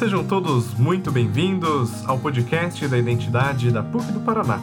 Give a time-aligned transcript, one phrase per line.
[0.00, 4.58] Sejam todos muito bem-vindos ao podcast da identidade da PUC do Paraná.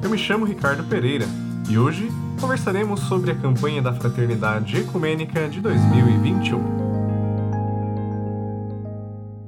[0.00, 1.26] Eu me chamo Ricardo Pereira
[1.68, 2.08] e hoje
[2.40, 6.60] conversaremos sobre a campanha da Fraternidade Ecumênica de 2021.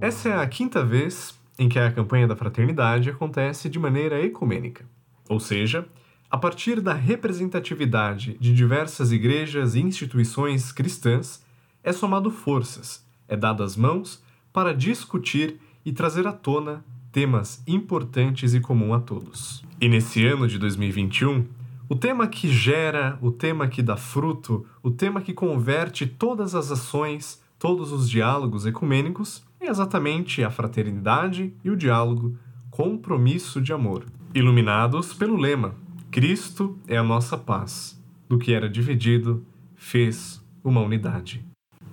[0.01, 4.85] Essa é a quinta vez em que a campanha da Fraternidade acontece de maneira ecumênica,
[5.29, 5.87] ou seja,
[6.29, 11.45] a partir da representatividade de diversas igrejas e instituições cristãs,
[11.85, 18.55] é somado forças, é dado as mãos para discutir e trazer à tona temas importantes
[18.55, 19.65] e comum a todos.
[19.81, 21.47] E nesse ano de 2021,
[21.89, 26.71] o tema que gera, o tema que dá fruto, o tema que converte todas as
[26.71, 32.37] ações, todos os diálogos ecumênicos é exatamente a fraternidade e o diálogo,
[32.71, 35.75] compromisso de amor, iluminados pelo lema
[36.11, 38.03] Cristo é a nossa paz.
[38.29, 39.45] Do que era dividido,
[39.77, 41.48] fez uma unidade.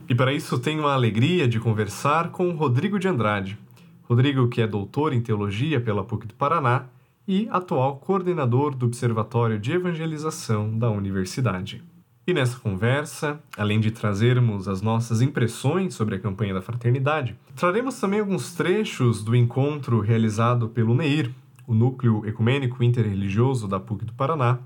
[0.07, 3.57] E para isso tenho a alegria de conversar com Rodrigo de Andrade.
[4.03, 6.85] Rodrigo, que é doutor em teologia pela PUC do Paraná
[7.27, 11.83] e atual coordenador do Observatório de Evangelização da Universidade.
[12.27, 17.99] E nessa conversa, além de trazermos as nossas impressões sobre a campanha da fraternidade, traremos
[17.99, 21.31] também alguns trechos do encontro realizado pelo NEIR,
[21.65, 24.59] o Núcleo Ecumênico Interreligioso da PUC do Paraná,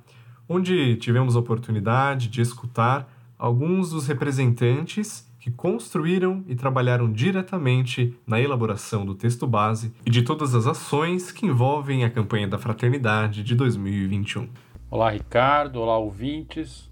[0.50, 8.40] onde tivemos a oportunidade de escutar alguns dos representantes que construíram e trabalharam diretamente na
[8.40, 13.42] elaboração do texto base e de todas as ações que envolvem a campanha da Fraternidade
[13.42, 14.50] de 2021.
[14.92, 15.80] Olá, Ricardo.
[15.80, 16.90] Olá, ouvintes.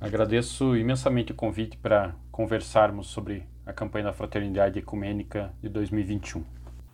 [0.00, 6.42] Agradeço imensamente o convite para conversarmos sobre a campanha da Fraternidade Ecumênica de 2021.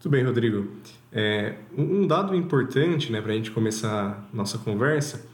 [0.01, 0.69] Tudo bem, Rodrigo.
[1.13, 5.27] É, um dado importante né, para a gente começar nossa conversa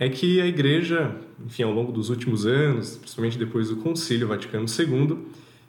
[0.00, 4.64] é que a Igreja, enfim, ao longo dos últimos anos, principalmente depois do Concílio Vaticano
[4.64, 5.18] II,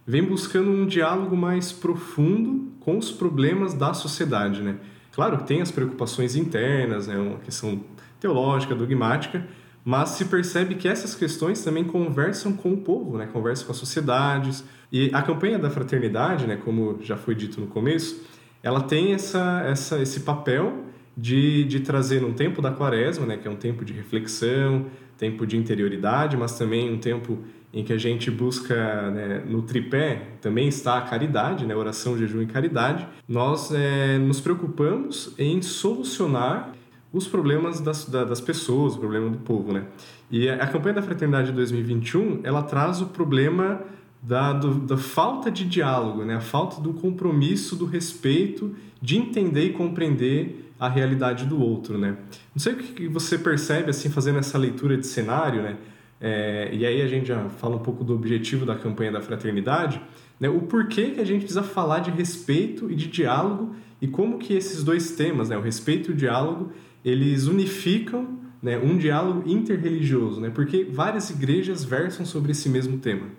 [0.05, 4.61] vem buscando um diálogo mais profundo com os problemas da sociedade.
[4.61, 4.77] Né?
[5.11, 7.81] Claro que tem as preocupações internas, né, uma questão
[8.19, 9.47] teológica, dogmática,
[9.83, 13.27] mas se percebe que essas questões também conversam com o povo, né?
[13.33, 14.63] conversam com as sociedades.
[14.91, 18.21] E a campanha da fraternidade, né, como já foi dito no começo,
[18.61, 20.85] ela tem essa, essa, esse papel
[21.19, 24.85] de, de trazer um tempo da quaresma, né, que é um tempo de reflexão,
[25.17, 27.39] tempo de interioridade, mas também um tempo
[27.73, 32.41] em que a gente busca, né, no tripé, também está a caridade, né, oração, jejum
[32.41, 36.73] e caridade, nós é, nos preocupamos em solucionar
[37.11, 39.85] os problemas das, das pessoas, o problema do povo, né?
[40.29, 43.81] E a campanha da Fraternidade de 2021, ela traz o problema
[44.21, 46.35] da, do, da falta de diálogo, né?
[46.35, 52.17] A falta do compromisso, do respeito, de entender e compreender a realidade do outro, né?
[52.55, 55.77] Não sei o que você percebe, assim, fazendo essa leitura de cenário, né?
[56.21, 60.01] É, e aí a gente já fala um pouco do objetivo da campanha da fraternidade,
[60.39, 60.47] né?
[60.47, 64.53] O porquê que a gente precisa falar de respeito e de diálogo e como que
[64.53, 65.57] esses dois temas, né?
[65.57, 66.71] O respeito e o diálogo,
[67.03, 73.29] eles unificam né, um diálogo interreligioso, né, porque várias igrejas versam sobre esse mesmo tema.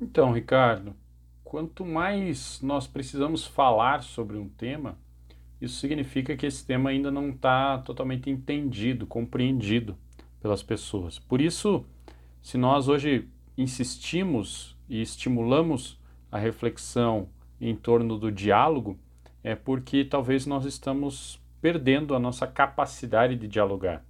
[0.00, 0.94] Então, Ricardo,
[1.42, 4.98] quanto mais nós precisamos falar sobre um tema,
[5.66, 9.96] isso significa que esse tema ainda não está totalmente entendido, compreendido
[10.40, 11.18] pelas pessoas.
[11.18, 11.84] Por isso,
[12.40, 16.00] se nós hoje insistimos e estimulamos
[16.30, 17.28] a reflexão
[17.60, 18.98] em torno do diálogo,
[19.42, 24.04] é porque talvez nós estamos perdendo a nossa capacidade de dialogar.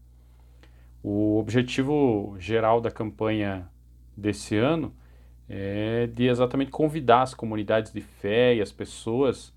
[1.02, 3.68] O objetivo geral da campanha
[4.16, 4.94] desse ano
[5.48, 9.54] é de exatamente convidar as comunidades de fé e as pessoas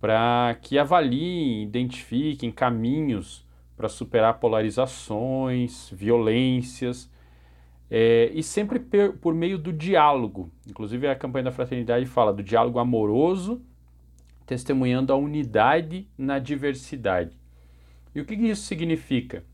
[0.00, 7.10] para que avaliem, identifiquem caminhos para superar polarizações, violências,
[7.90, 8.80] é, e sempre
[9.20, 10.52] por meio do diálogo.
[10.68, 13.62] Inclusive, a campanha da fraternidade fala do diálogo amoroso
[14.48, 17.36] testemunhando a unidade na diversidade.
[18.14, 19.44] E o que isso significa?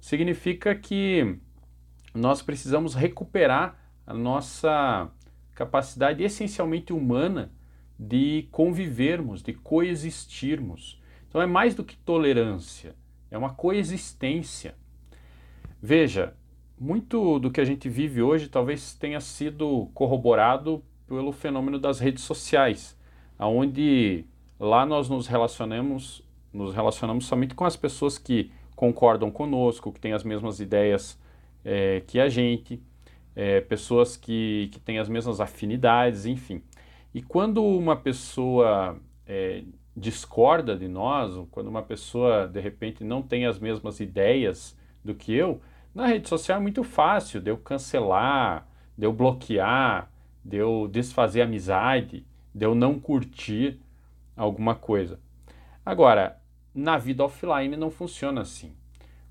[0.00, 1.38] Significa que
[2.12, 5.08] nós precisamos recuperar a nossa
[5.54, 7.52] capacidade essencialmente humana
[7.98, 11.00] de convivermos, de coexistirmos.
[11.28, 12.94] Então é mais do que tolerância,
[13.30, 14.74] é uma coexistência.
[15.80, 16.34] Veja,
[16.78, 22.24] muito do que a gente vive hoje talvez tenha sido corroborado pelo fenômeno das redes
[22.24, 22.96] sociais,
[23.38, 24.26] aonde
[24.62, 26.22] Lá nós nos relacionamos,
[26.52, 31.18] nos relacionamos somente com as pessoas que concordam conosco, que têm as mesmas ideias
[31.64, 32.80] é, que a gente,
[33.34, 36.62] é, pessoas que, que têm as mesmas afinidades, enfim.
[37.14, 39.64] E quando uma pessoa é,
[39.96, 45.32] discorda de nós, quando uma pessoa de repente não tem as mesmas ideias do que
[45.34, 45.60] eu,
[45.94, 48.66] na rede social é muito fácil de eu cancelar,
[48.96, 50.10] de eu bloquear,
[50.42, 53.78] de eu desfazer amizade, de eu não curtir
[54.34, 55.20] alguma coisa.
[55.84, 56.40] Agora,
[56.74, 58.74] na vida offline não funciona assim.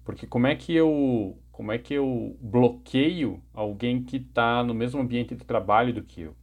[0.03, 5.01] Porque como é que eu, como é que eu bloqueio alguém que está no mesmo
[5.01, 6.35] ambiente de trabalho do que eu?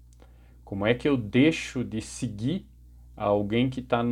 [0.68, 2.66] Como é que eu deixo de seguir
[3.16, 4.02] alguém que está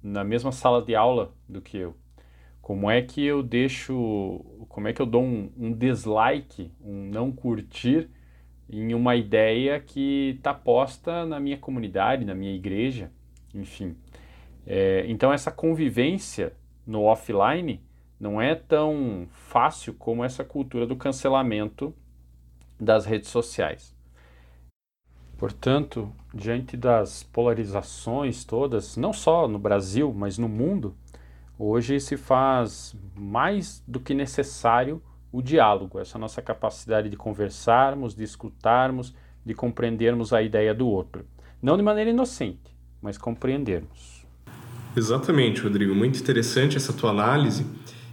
[0.00, 1.96] na mesma sala de aula do que eu?
[2.62, 7.32] Como é que eu deixo, como é que eu dou um, um dislike, um não
[7.32, 8.08] curtir
[8.70, 13.10] em uma ideia que está posta na minha comunidade, na minha igreja,
[13.52, 13.96] enfim.
[14.64, 16.52] É, então essa convivência
[16.86, 17.80] no offline
[18.20, 21.92] não é tão fácil como essa cultura do cancelamento
[22.78, 23.95] das redes sociais.
[25.38, 30.94] Portanto, diante das polarizações todas, não só no Brasil, mas no mundo,
[31.58, 38.24] hoje se faz mais do que necessário o diálogo, essa nossa capacidade de conversarmos, de
[38.24, 41.26] escutarmos, de compreendermos a ideia do outro.
[41.60, 44.24] Não de maneira inocente, mas compreendermos.
[44.96, 45.94] Exatamente, Rodrigo.
[45.94, 47.66] Muito interessante essa tua análise.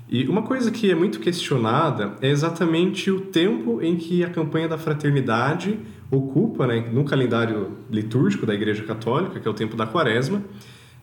[0.09, 4.67] E uma coisa que é muito questionada é exatamente o tempo em que a campanha
[4.67, 5.79] da fraternidade
[6.17, 10.43] ocupa né, no calendário litúrgico da Igreja Católica, que é o tempo da Quaresma,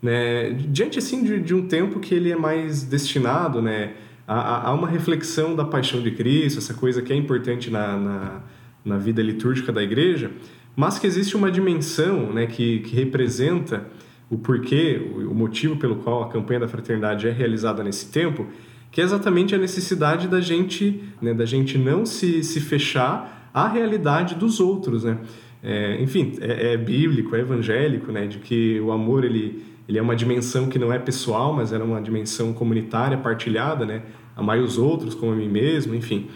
[0.03, 3.95] né, diante assim de, de um tempo que ele é mais destinado né,
[4.27, 8.41] a, a, uma reflexão da paixão de Cristo, essa coisa que é importante na, na,
[8.85, 10.31] na vida litúrgica da Igreja,
[10.77, 13.87] mas que existe uma dimensão né, que, que representa
[14.31, 18.47] o porquê, o motivo pelo qual a campanha da fraternidade é realizada nesse tempo,
[18.91, 23.69] que é exatamente a necessidade da gente, né, da gente não se, se fechar à
[23.69, 25.19] realidade dos outros, né?
[25.63, 30.03] É, enfim, é, é, bíblico, é evangélico, né, de que o amor ele, ele é
[30.03, 34.03] uma dimensão que não é pessoal, mas é uma dimensão comunitária, partilhada, né?
[34.35, 36.29] Amai os outros como a mim mesmo, enfim.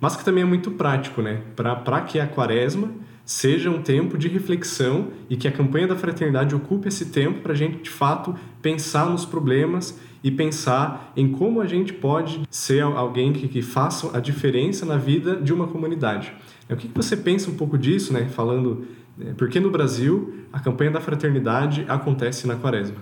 [0.00, 1.42] Mas que também é muito prático, né?
[1.54, 2.90] Para que a quaresma
[3.24, 7.52] seja um tempo de reflexão e que a campanha da fraternidade ocupe esse tempo para
[7.52, 12.82] a gente, de fato, pensar nos problemas e pensar em como a gente pode ser
[12.82, 16.32] alguém que, que faça a diferença na vida de uma comunidade.
[16.70, 18.28] O que, que você pensa um pouco disso, né?
[18.28, 18.86] Falando,
[19.16, 23.00] né, porque no Brasil a campanha da fraternidade acontece na quaresma?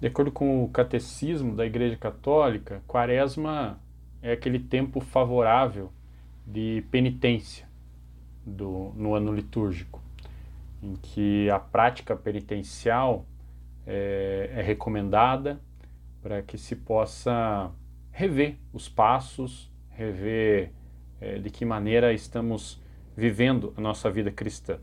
[0.00, 3.78] De acordo com o catecismo da Igreja Católica, quaresma
[4.22, 5.90] é aquele tempo favorável
[6.46, 7.66] de penitência
[8.44, 10.00] do, no ano litúrgico,
[10.82, 13.26] em que a prática penitencial
[13.86, 15.60] é, é recomendada
[16.26, 17.70] para que se possa
[18.10, 20.72] rever os passos, rever
[21.20, 22.82] é, de que maneira estamos
[23.16, 24.80] vivendo a nossa vida cristã.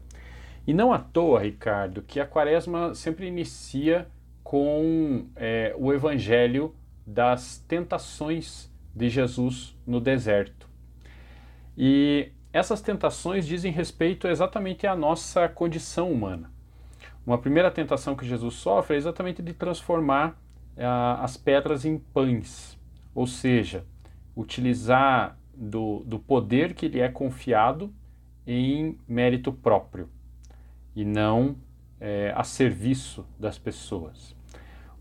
[0.66, 4.07] E não à toa, Ricardo, que a quaresma sempre inicia
[4.42, 6.74] com é, o evangelho
[7.06, 10.69] das tentações de Jesus no deserto.
[11.78, 16.50] E essas tentações dizem respeito exatamente à nossa condição humana.
[17.28, 20.42] Uma primeira tentação que Jesus sofre é exatamente de transformar
[20.78, 22.80] as pedras em pães,
[23.14, 23.86] ou seja,
[24.36, 27.94] utilizar do, do poder que lhe é confiado
[28.46, 30.10] em mérito próprio
[30.96, 31.56] e não
[32.00, 34.36] é, a serviço das pessoas.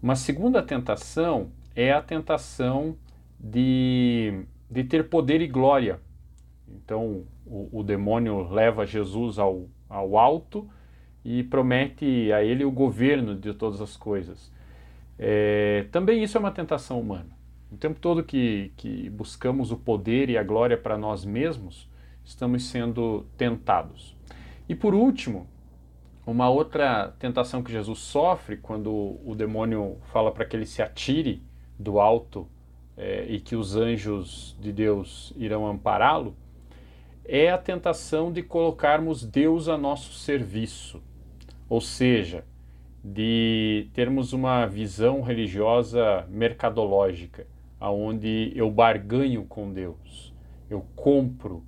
[0.03, 2.97] Uma segunda tentação é a tentação
[3.39, 6.01] de, de ter poder e glória.
[6.69, 10.69] Então, o, o demônio leva Jesus ao, ao alto
[11.25, 14.52] e promete a ele o governo de todas as coisas.
[15.19, 17.31] É, também isso é uma tentação humana.
[17.71, 21.89] O tempo todo que, que buscamos o poder e a glória para nós mesmos,
[22.25, 24.17] estamos sendo tentados.
[24.69, 25.47] E por último,
[26.27, 31.43] uma outra tentação que Jesus sofre quando o demônio fala para que ele se atire
[31.79, 32.47] do alto
[32.97, 36.37] é, e que os anjos de Deus irão ampará-lo
[37.25, 41.03] é a tentação de colocarmos Deus a nosso serviço,
[41.69, 42.45] ou seja,
[43.05, 47.47] de termos uma visão religiosa mercadológica,
[47.81, 50.33] aonde eu barganho com Deus,
[50.71, 51.65] eu compro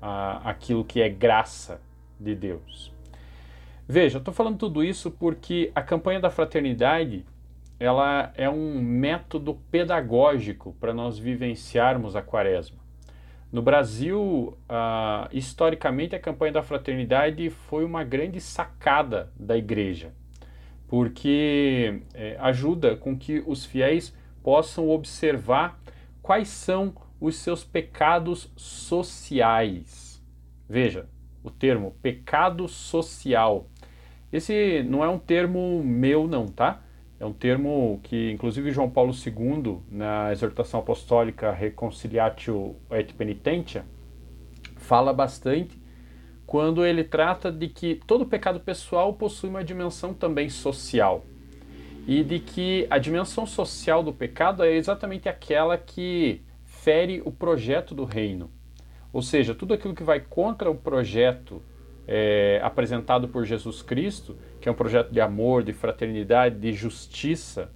[0.00, 1.80] aquilo que é graça
[2.18, 2.92] de Deus.
[3.86, 7.24] Veja, eu estou falando tudo isso porque a campanha da fraternidade
[7.78, 12.78] ela é um método pedagógico para nós vivenciarmos a quaresma.
[13.50, 14.56] No Brasil,
[15.32, 20.12] historicamente, a campanha da fraternidade foi uma grande sacada da igreja,
[20.92, 25.80] porque é, ajuda com que os fiéis possam observar
[26.20, 30.22] quais são os seus pecados sociais.
[30.68, 31.08] Veja
[31.42, 33.70] o termo pecado social.
[34.30, 36.82] Esse não é um termo meu, não, tá?
[37.18, 43.86] É um termo que, inclusive, João Paulo II, na exortação apostólica Reconciliatio et Penitentia,
[44.76, 45.80] fala bastante
[46.46, 51.24] quando ele trata de que todo pecado pessoal possui uma dimensão também social.
[52.06, 57.94] e de que a dimensão social do pecado é exatamente aquela que fere o projeto
[57.94, 58.50] do reino.
[59.12, 61.62] Ou seja, tudo aquilo que vai contra o projeto
[62.08, 67.70] é, apresentado por Jesus Cristo, que é um projeto de amor, de fraternidade, de justiça,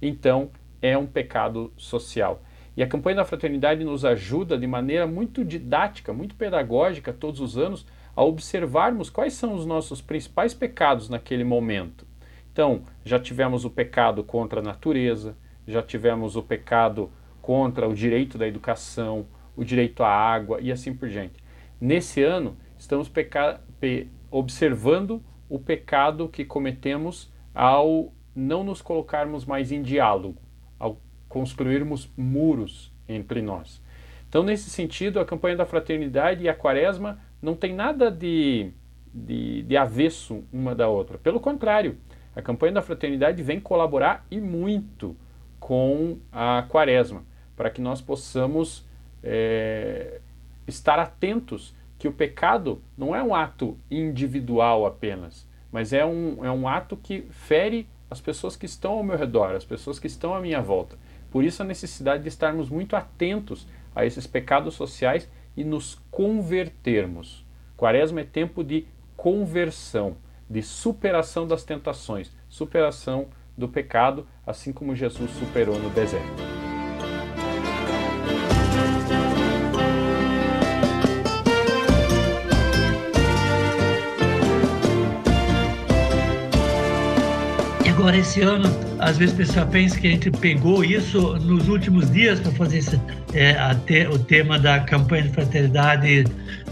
[0.00, 0.50] então
[0.82, 2.42] é um pecado social.
[2.76, 7.56] E a campanha da fraternidade nos ajuda de maneira muito didática, muito pedagógica, todos os
[7.56, 12.06] anos, a observarmos quais são os nossos principais pecados naquele momento.
[12.52, 18.36] Então, já tivemos o pecado contra a natureza, já tivemos o pecado contra o direito
[18.36, 19.26] da educação,
[19.56, 21.42] o direito à água e assim por diante.
[21.80, 23.10] Nesse ano, estamos
[24.30, 30.40] observando o pecado que cometemos ao não nos colocarmos mais em diálogo,
[30.78, 33.82] ao construirmos muros entre nós.
[34.28, 38.70] Então, nesse sentido, a campanha da fraternidade e a quaresma não tem nada de,
[39.12, 41.18] de, de avesso uma da outra.
[41.18, 41.98] Pelo contrário,
[42.34, 45.16] a campanha da fraternidade vem colaborar e muito
[45.58, 47.24] com a quaresma,
[47.56, 48.86] para que nós possamos
[49.22, 50.20] é,
[50.66, 56.50] estar atentos que o pecado não é um ato individual apenas, mas é um, é
[56.50, 60.34] um ato que fere as pessoas que estão ao meu redor, as pessoas que estão
[60.34, 60.98] à minha volta.
[61.30, 67.44] Por isso a necessidade de estarmos muito atentos a esses pecados sociais e nos convertermos.
[67.76, 70.16] Quaresma é tempo de conversão,
[70.48, 76.51] de superação das tentações, superação do pecado, assim como Jesus superou no deserto.
[88.02, 88.68] Agora, esse ano,
[88.98, 93.00] às vezes pessoal pensa que a gente pegou isso nos últimos dias para fazer esse,
[93.32, 93.54] é,
[93.86, 96.24] te, o tema da campanha de fraternidade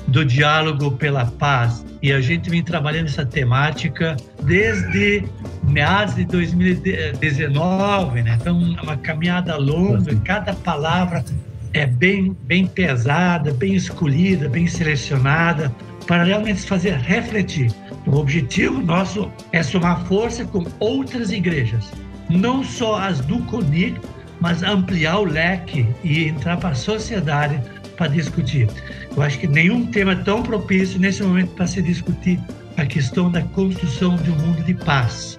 [0.08, 1.86] do diálogo pela paz.
[2.02, 5.22] E a gente vem trabalhando essa temática desde
[5.62, 8.36] meados de 2019, né?
[8.40, 11.24] Então, é uma caminhada longa, cada palavra
[11.72, 15.72] é bem, bem pesada, bem escolhida, bem selecionada,
[16.08, 17.72] para realmente fazer refletir.
[18.06, 21.92] O objetivo nosso é somar força com outras igrejas,
[22.28, 24.00] não só as do CONIC,
[24.40, 27.60] mas ampliar o leque e entrar para a sociedade
[27.96, 28.68] para discutir.
[29.14, 32.40] Eu acho que nenhum tema é tão propício nesse momento para se discutir
[32.78, 35.38] a questão da construção de um mundo de paz.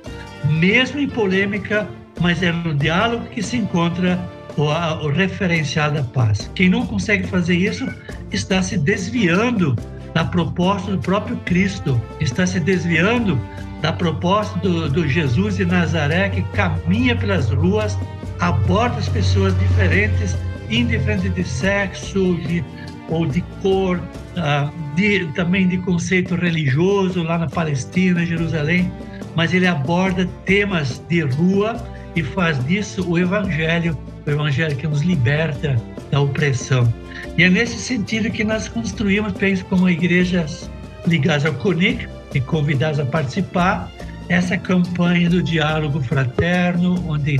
[0.59, 1.87] Mesmo em polêmica,
[2.19, 4.19] mas é no diálogo que se encontra
[4.55, 6.51] o, o referencial da paz.
[6.53, 7.87] Quem não consegue fazer isso
[8.31, 9.75] está se desviando
[10.13, 13.39] da proposta do próprio Cristo, está se desviando
[13.81, 17.97] da proposta do, do Jesus de Nazaré que caminha pelas ruas,
[18.39, 20.37] aborda as pessoas diferentes,
[20.69, 22.63] indiferente de sexo de,
[23.09, 28.91] ou de cor, uh, de, também de conceito religioso lá na Palestina, Jerusalém,
[29.35, 31.75] mas ele aborda temas de rua
[32.15, 35.75] e faz disso o Evangelho, o Evangelho que nos liberta
[36.11, 36.91] da opressão.
[37.37, 40.69] E é nesse sentido que nós construímos, penso, como igrejas
[41.07, 43.91] ligadas ao CONIC e convidadas a participar,
[44.27, 47.39] essa campanha do diálogo fraterno, onde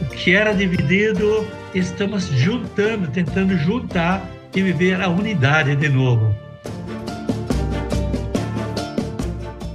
[0.00, 6.34] o que era dividido estamos juntando, tentando juntar e viver a unidade de novo.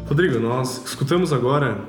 [0.07, 1.79] Rodrigo, nós escutamos agora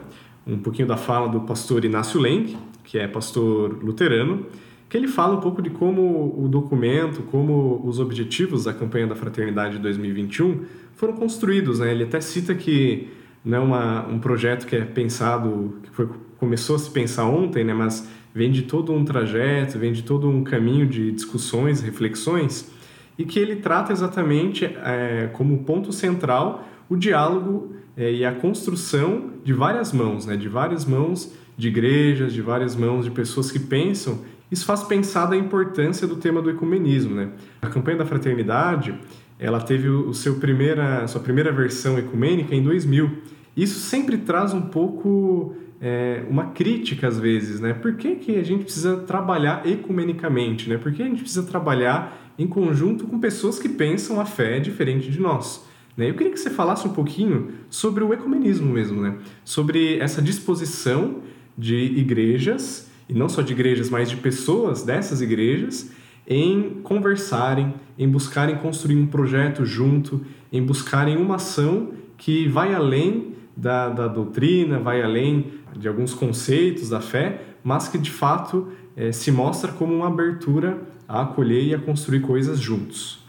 [0.47, 4.47] um pouquinho da fala do pastor Inácio Lenk, que é pastor luterano,
[4.89, 9.17] que ele fala um pouco de como o documento, como os objetivos da campanha da
[9.17, 10.65] Fraternidade 2021
[10.95, 11.81] foram construídos.
[11.81, 11.91] Né?
[11.91, 13.09] Ele até cita que
[13.45, 17.65] não é uma, um projeto que é pensado, que foi, começou a se pensar ontem,
[17.65, 17.75] né?
[17.75, 22.71] mas vem de todo um trajeto, vem de todo um caminho de discussões, reflexões,
[23.19, 29.33] e que ele trata exatamente é, como ponto central o diálogo é, e a construção
[29.43, 30.37] de várias mãos, né?
[30.37, 35.27] de várias mãos de igrejas, de várias mãos de pessoas que pensam isso faz pensar
[35.27, 37.31] da importância do tema do ecumenismo, né?
[37.61, 38.95] A campanha da fraternidade,
[39.39, 43.11] ela teve o seu primeira, sua primeira versão ecumênica em 2000.
[43.57, 47.75] Isso sempre traz um pouco é, uma crítica às vezes, né?
[47.75, 50.79] Por que, que a gente precisa trabalhar ecumenicamente, né?
[50.79, 55.11] Por que a gente precisa trabalhar em conjunto com pessoas que pensam a fé diferente
[55.11, 55.67] de nós?
[55.97, 56.11] Né?
[56.11, 59.17] Eu queria que você falasse um pouquinho sobre o ecumenismo mesmo, né?
[59.45, 61.23] Sobre essa disposição
[61.57, 65.91] de igrejas e não só de igrejas, mas de pessoas dessas igrejas,
[66.27, 73.35] em conversarem, em buscarem construir um projeto junto, em buscarem uma ação que vai além
[73.57, 79.13] da, da doutrina, vai além de alguns conceitos da fé, mas que de fato é,
[79.13, 83.25] se mostra como uma abertura a acolher e a construir coisas juntos.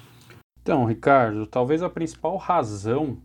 [0.62, 3.18] Então, Ricardo, talvez a principal razão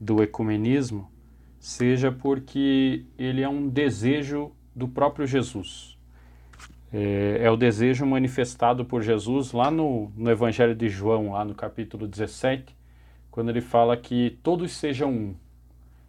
[0.00, 1.10] do ecumenismo
[1.58, 5.96] seja porque ele é um desejo do próprio Jesus.
[6.92, 11.54] É, é, o desejo manifestado por Jesus lá no, no Evangelho de João, lá no
[11.54, 12.74] capítulo 17,
[13.30, 15.34] quando ele fala que todos sejam um.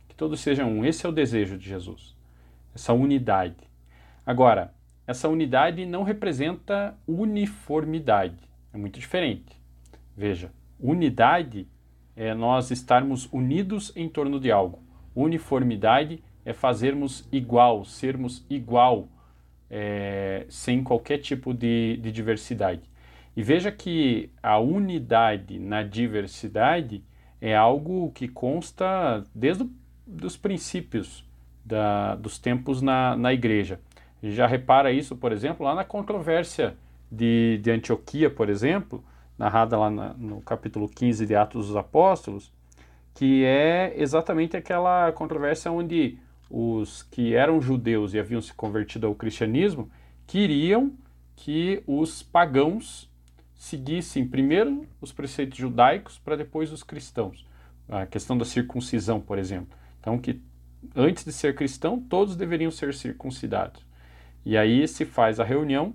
[0.07, 0.85] Que todos sejam um.
[0.85, 2.15] Esse é o desejo de Jesus.
[2.73, 3.55] Essa unidade.
[4.25, 4.73] Agora,
[5.07, 8.37] essa unidade não representa uniformidade.
[8.73, 9.59] É muito diferente.
[10.15, 11.67] Veja, unidade
[12.15, 14.79] é nós estarmos unidos em torno de algo.
[15.15, 19.09] Uniformidade é fazermos igual, sermos igual,
[19.69, 22.83] é, sem qualquer tipo de, de diversidade.
[23.35, 27.03] E veja que a unidade na diversidade
[27.41, 29.67] é algo que consta desde
[30.23, 31.25] os princípios
[31.65, 33.79] da, dos tempos na, na igreja.
[34.23, 36.77] Já repara isso, por exemplo, lá na controvérsia
[37.11, 39.03] de, de Antioquia, por exemplo,
[39.37, 42.53] narrada lá na, no capítulo 15 de Atos dos Apóstolos,
[43.13, 46.17] que é exatamente aquela controvérsia onde
[46.49, 49.89] os que eram judeus e haviam se convertido ao cristianismo
[50.27, 50.93] queriam
[51.35, 53.09] que os pagãos
[53.55, 57.45] seguissem primeiro os preceitos judaicos para depois os cristãos.
[57.89, 59.77] A questão da circuncisão, por exemplo.
[59.99, 60.41] Então, que
[60.95, 63.83] antes de ser cristão, todos deveriam ser circuncidados.
[64.45, 65.93] E aí se faz a reunião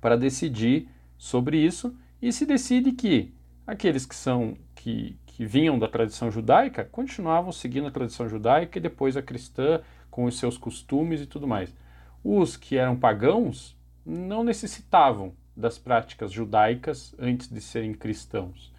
[0.00, 3.32] para decidir sobre isso e se decide que
[3.66, 8.80] aqueles que são que, que vinham da tradição judaica continuavam seguindo a tradição judaica e
[8.80, 11.74] depois a cristã com os seus costumes e tudo mais.
[12.22, 13.76] Os que eram pagãos
[14.06, 18.72] não necessitavam das práticas judaicas antes de serem cristãos.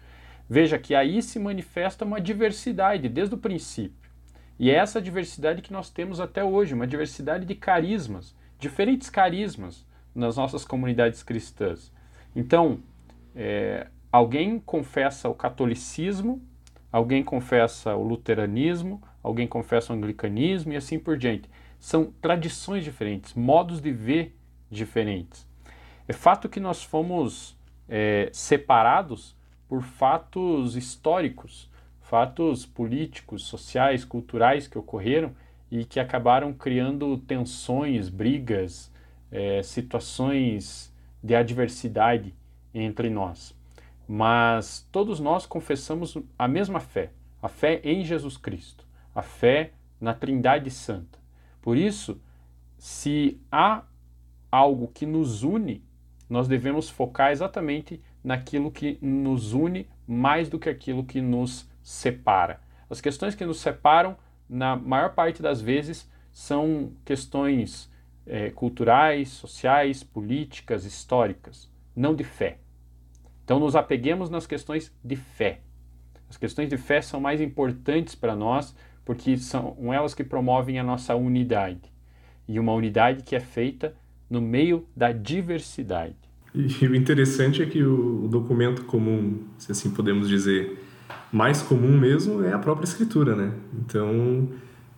[0.48, 4.10] Veja que aí se manifesta uma diversidade desde o princípio.
[4.58, 9.84] E é essa diversidade que nós temos até hoje, uma diversidade de carismas, diferentes carismas
[10.14, 11.92] nas nossas comunidades cristãs.
[12.34, 12.80] Então,
[13.34, 16.40] é, alguém confessa o catolicismo,
[16.90, 21.50] alguém confessa o luteranismo, alguém confessa o anglicanismo e assim por diante.
[21.78, 24.34] São tradições diferentes, modos de ver
[24.70, 25.46] diferentes.
[26.08, 29.36] É fato que nós fomos é, separados
[29.68, 35.32] por fatos históricos, fatos políticos, sociais, culturais que ocorreram
[35.70, 38.90] e que acabaram criando tensões, brigas,
[39.30, 40.90] é, situações
[41.22, 42.32] de adversidade
[42.72, 43.55] entre nós.
[44.08, 50.14] Mas todos nós confessamos a mesma fé, a fé em Jesus Cristo, a fé na
[50.14, 51.18] Trindade Santa.
[51.60, 52.20] Por isso,
[52.78, 53.82] se há
[54.50, 55.84] algo que nos une,
[56.28, 62.60] nós devemos focar exatamente naquilo que nos une mais do que aquilo que nos separa.
[62.88, 64.16] As questões que nos separam,
[64.48, 67.90] na maior parte das vezes, são questões
[68.26, 72.58] é, culturais, sociais, políticas, históricas, não de fé.
[73.46, 75.60] Então, nos apeguemos nas questões de fé.
[76.28, 80.82] As questões de fé são mais importantes para nós porque são elas que promovem a
[80.82, 81.92] nossa unidade.
[82.48, 83.94] E uma unidade que é feita
[84.28, 86.16] no meio da diversidade.
[86.52, 90.84] E o interessante é que o documento comum, se assim podemos dizer,
[91.30, 93.52] mais comum mesmo é a própria escritura, né?
[93.78, 94.48] Então,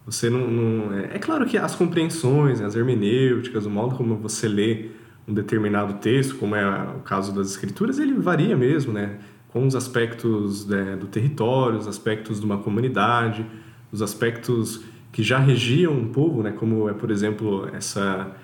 [0.07, 4.49] você não, não, é, é claro que as compreensões, as hermenêuticas, o modo como você
[4.49, 4.87] lê
[5.29, 9.19] um determinado texto, como é o caso das escrituras, ele varia mesmo, né?
[9.49, 13.45] Com os aspectos né, do território, os aspectos de uma comunidade,
[13.93, 16.53] os aspectos que já regiam um povo, né?
[16.53, 18.35] Como é, por exemplo, essa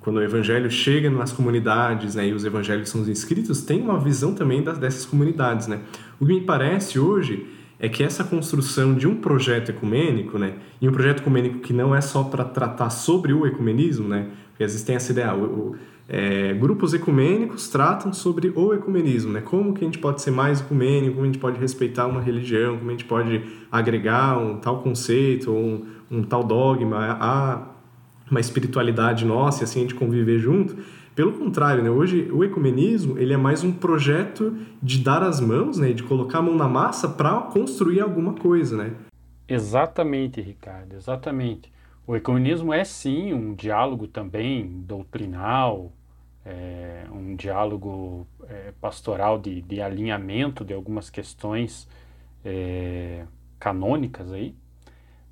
[0.00, 4.34] quando o evangelho chega nas comunidades, né, e os evangelhos são escritos, tem uma visão
[4.34, 5.80] também das, dessas comunidades, né?
[6.18, 7.46] O que me parece hoje
[7.78, 11.94] é que essa construção de um projeto ecumênico, né, e um projeto ecumênico que não
[11.94, 15.44] é só para tratar sobre o ecumenismo, né, porque às vezes tem essa ideia, o,
[15.44, 15.76] o,
[16.12, 19.40] é, grupos ecumênicos tratam sobre o ecumenismo, né?
[19.40, 22.78] Como que a gente pode ser mais ecumênico, como a gente pode respeitar uma religião,
[22.78, 27.68] como a gente pode agregar um tal conceito, um, um tal dogma a
[28.28, 30.76] uma espiritualidade nossa e assim a gente conviver junto.
[31.14, 31.90] Pelo contrário, né?
[31.90, 35.92] hoje o ecumenismo ele é mais um projeto de dar as mãos, né?
[35.92, 38.76] de colocar a mão na massa para construir alguma coisa.
[38.76, 38.94] Né?
[39.48, 41.70] Exatamente, Ricardo, exatamente.
[42.04, 45.92] O ecumenismo é sim um diálogo também doutrinal,
[46.44, 51.88] é, um diálogo é, pastoral de, de, alinhamento de algumas questões
[52.44, 53.24] é,
[53.58, 54.54] canônicas aí,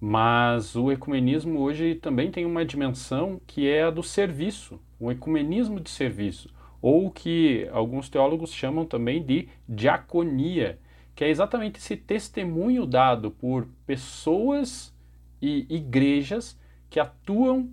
[0.01, 5.81] mas o ecumenismo hoje também tem uma dimensão que é a do serviço, um ecumenismo
[5.81, 10.79] de serviço, ou que alguns teólogos chamam também de diaconia,
[11.15, 14.95] que é exatamente esse testemunho dado por pessoas
[15.43, 16.57] e igrejas
[16.89, 17.71] que atuam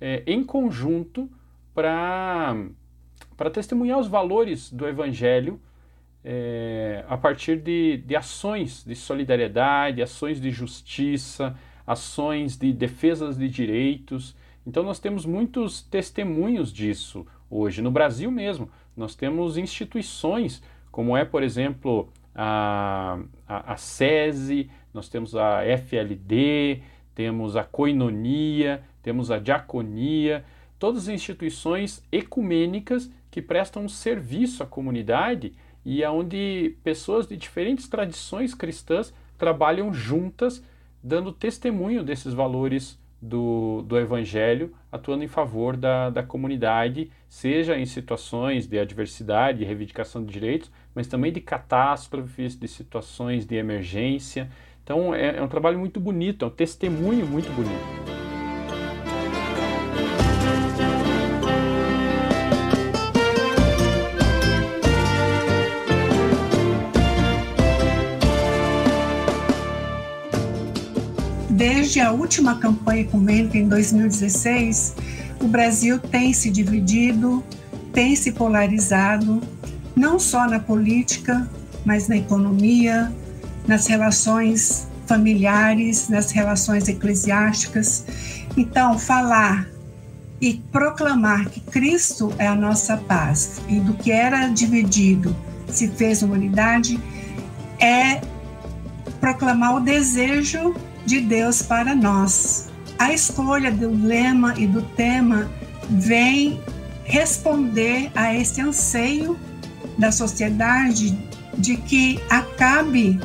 [0.00, 1.28] é, em conjunto
[1.74, 5.60] para testemunhar os valores do Evangelho
[6.24, 11.54] é, a partir de, de ações de solidariedade, ações de justiça,
[11.86, 14.34] ações de defesas de direitos
[14.66, 17.82] Então nós temos muitos testemunhos disso hoje.
[17.82, 25.08] No Brasil mesmo, nós temos instituições, como é, por exemplo, a, a, a SESI, nós
[25.10, 26.80] temos a FLD,
[27.14, 30.44] temos a Coinonia, temos a Diaconia,
[30.78, 37.88] todas as instituições ecumênicas que prestam um serviço à comunidade e onde pessoas de diferentes
[37.88, 40.64] tradições cristãs trabalham juntas,
[41.02, 47.86] dando testemunho desses valores do, do Evangelho, atuando em favor da, da comunidade, seja em
[47.86, 54.50] situações de adversidade e reivindicação de direitos, mas também de catástrofes, de situações de emergência.
[54.82, 58.23] Então é, é um trabalho muito bonito, é um testemunho muito bonito.
[71.64, 74.96] Desde a última campanha ecumênica em 2016,
[75.40, 77.42] o Brasil tem se dividido,
[77.90, 79.40] tem se polarizado,
[79.96, 81.48] não só na política,
[81.82, 83.10] mas na economia,
[83.66, 88.04] nas relações familiares, nas relações eclesiásticas.
[88.58, 89.66] Então, falar
[90.42, 95.34] e proclamar que Cristo é a nossa paz e do que era dividido
[95.68, 97.00] se fez uma unidade
[97.80, 98.20] é
[99.18, 102.68] proclamar o desejo de Deus para nós.
[102.98, 105.50] A escolha do lema e do tema
[105.90, 106.60] vem
[107.04, 109.38] responder a esse anseio
[109.98, 111.16] da sociedade
[111.58, 113.20] de que acabe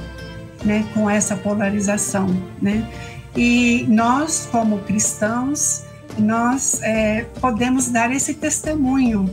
[0.64, 2.28] né, com essa polarização.
[2.62, 2.88] Né?
[3.36, 5.84] E nós, como cristãos,
[6.18, 9.30] nós é, podemos dar esse testemunho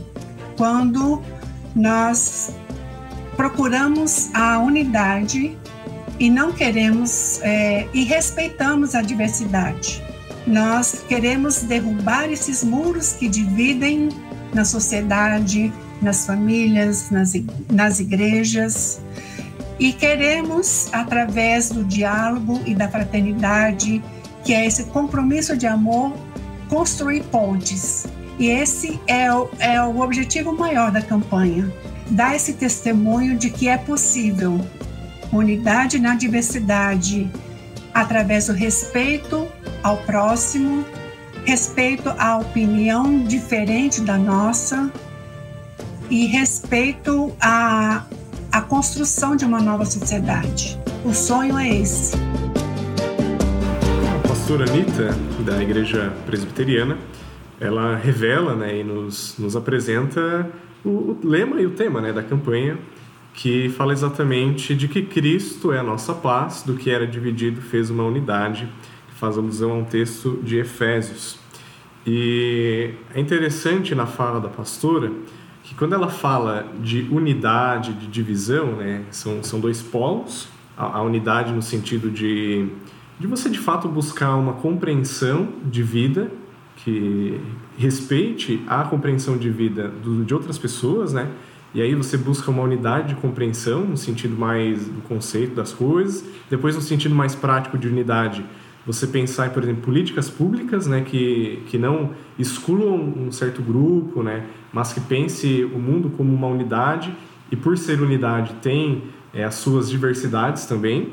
[0.55, 1.21] quando
[1.75, 2.51] nós
[3.35, 5.57] procuramos a unidade
[6.19, 10.03] e não queremos é, e respeitamos a diversidade.
[10.45, 14.09] Nós queremos derrubar esses muros que dividem
[14.53, 17.33] na sociedade, nas famílias, nas,
[17.69, 19.01] nas igrejas
[19.79, 24.03] e queremos, através do diálogo e da fraternidade,
[24.43, 26.13] que é esse compromisso de amor,
[26.67, 28.07] construir pontes.
[28.39, 31.71] E esse é o, é o objetivo maior da campanha:
[32.09, 34.59] dar esse testemunho de que é possível
[35.31, 37.29] unidade na diversidade,
[37.93, 39.47] através do respeito
[39.83, 40.85] ao próximo,
[41.45, 44.91] respeito à opinião diferente da nossa
[46.09, 48.05] e respeito à,
[48.51, 50.79] à construção de uma nova sociedade.
[51.03, 52.15] O sonho é esse.
[54.15, 56.97] A pastora Anitta, da Igreja Presbiteriana,
[57.59, 60.49] ela revela né, e nos, nos apresenta
[60.85, 62.77] o, o lema e o tema né, da campanha
[63.37, 67.91] que fala exatamente de que Cristo é a nossa paz, do que era dividido fez
[67.91, 68.67] uma unidade,
[69.07, 71.37] que faz alusão a um texto de Efésios.
[72.03, 75.11] E é interessante na fala da pastora
[75.61, 81.01] que quando ela fala de unidade, de divisão, né, são, são dois polos, a, a
[81.03, 82.67] unidade no sentido de,
[83.19, 86.31] de você de fato buscar uma compreensão de vida
[86.77, 87.39] que
[87.77, 91.29] respeite a compreensão de vida do, de outras pessoas, né?
[91.73, 96.23] E aí você busca uma unidade de compreensão, no sentido mais do conceito das coisas.
[96.49, 98.43] Depois, no sentido mais prático de unidade,
[98.85, 104.45] você pensar por exemplo, políticas públicas, né, que, que não excluam um certo grupo, né,
[104.71, 107.13] mas que pense o mundo como uma unidade
[107.51, 109.03] e, por ser unidade, tem
[109.33, 111.09] é, as suas diversidades também.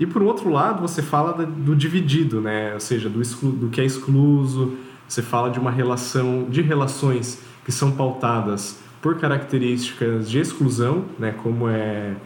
[0.00, 3.80] E, por outro lado, você fala do dividido, né, ou seja, do, exclu, do que
[3.80, 4.72] é excluso,
[5.06, 11.32] você fala de uma relação, de relações que são pautadas por características de exclusão, né,
[11.42, 12.16] como é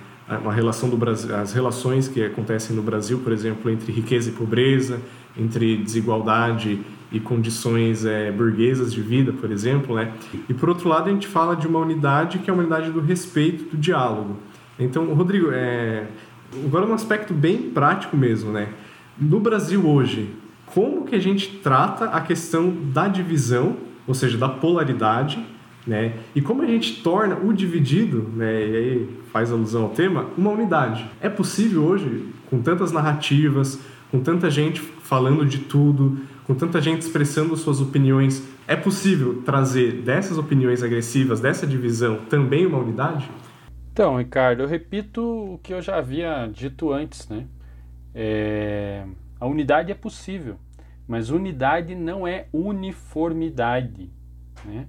[0.42, 4.32] uma relação do Brasil, as relações que acontecem no Brasil, por exemplo, entre riqueza e
[4.32, 5.00] pobreza,
[5.36, 6.80] entre desigualdade
[7.10, 10.12] e condições é, burguesas de vida, por exemplo, né?
[10.48, 13.00] E por outro lado, a gente fala de uma unidade que é a unidade do
[13.00, 14.38] respeito, do diálogo.
[14.78, 16.06] Então, Rodrigo, é...
[16.64, 18.68] agora um aspecto bem prático mesmo, né?
[19.18, 20.30] No Brasil hoje,
[20.66, 25.38] como que a gente trata a questão da divisão, ou seja, da polaridade,
[25.86, 26.14] né?
[26.34, 30.50] E como a gente torna o dividido, né, e aí faz alusão ao tema, uma
[30.50, 31.04] unidade.
[31.20, 37.00] É possível hoje, com tantas narrativas, com tanta gente falando de tudo, com tanta gente
[37.00, 43.28] expressando suas opiniões, é possível trazer dessas opiniões agressivas, dessa divisão, também uma unidade?
[43.92, 47.46] Então, Ricardo, eu repito o que eu já havia dito antes, né?
[48.14, 49.04] É...
[49.38, 50.56] A unidade é possível,
[51.06, 54.10] mas unidade não é uniformidade,
[54.64, 54.86] né?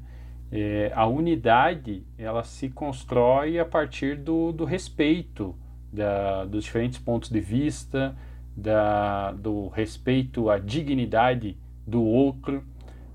[0.55, 5.55] É, a unidade ela se constrói a partir do, do respeito
[5.91, 8.15] da, dos diferentes pontos de vista,
[8.55, 12.63] da, do respeito à dignidade do outro.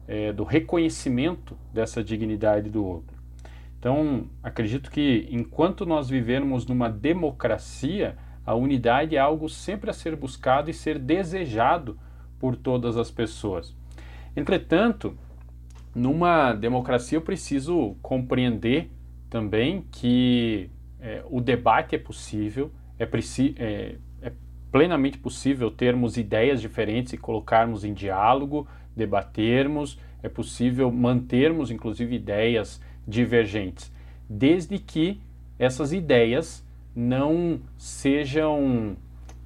[0.09, 3.15] é, do reconhecimento dessa dignidade do outro.
[3.79, 10.17] Então, acredito que enquanto nós vivermos numa democracia, a unidade é algo sempre a ser
[10.17, 11.99] buscado e ser desejado
[12.41, 13.77] por todas as pessoas.
[14.35, 15.17] Entretanto,
[15.99, 18.89] numa democracia eu preciso compreender
[19.29, 24.33] também que é, o debate é possível, é, é, é
[24.71, 32.81] plenamente possível termos ideias diferentes e colocarmos em diálogo, debatermos, é possível mantermos inclusive ideias
[33.07, 33.93] divergentes,
[34.29, 35.21] desde que
[35.59, 38.97] essas ideias não sejam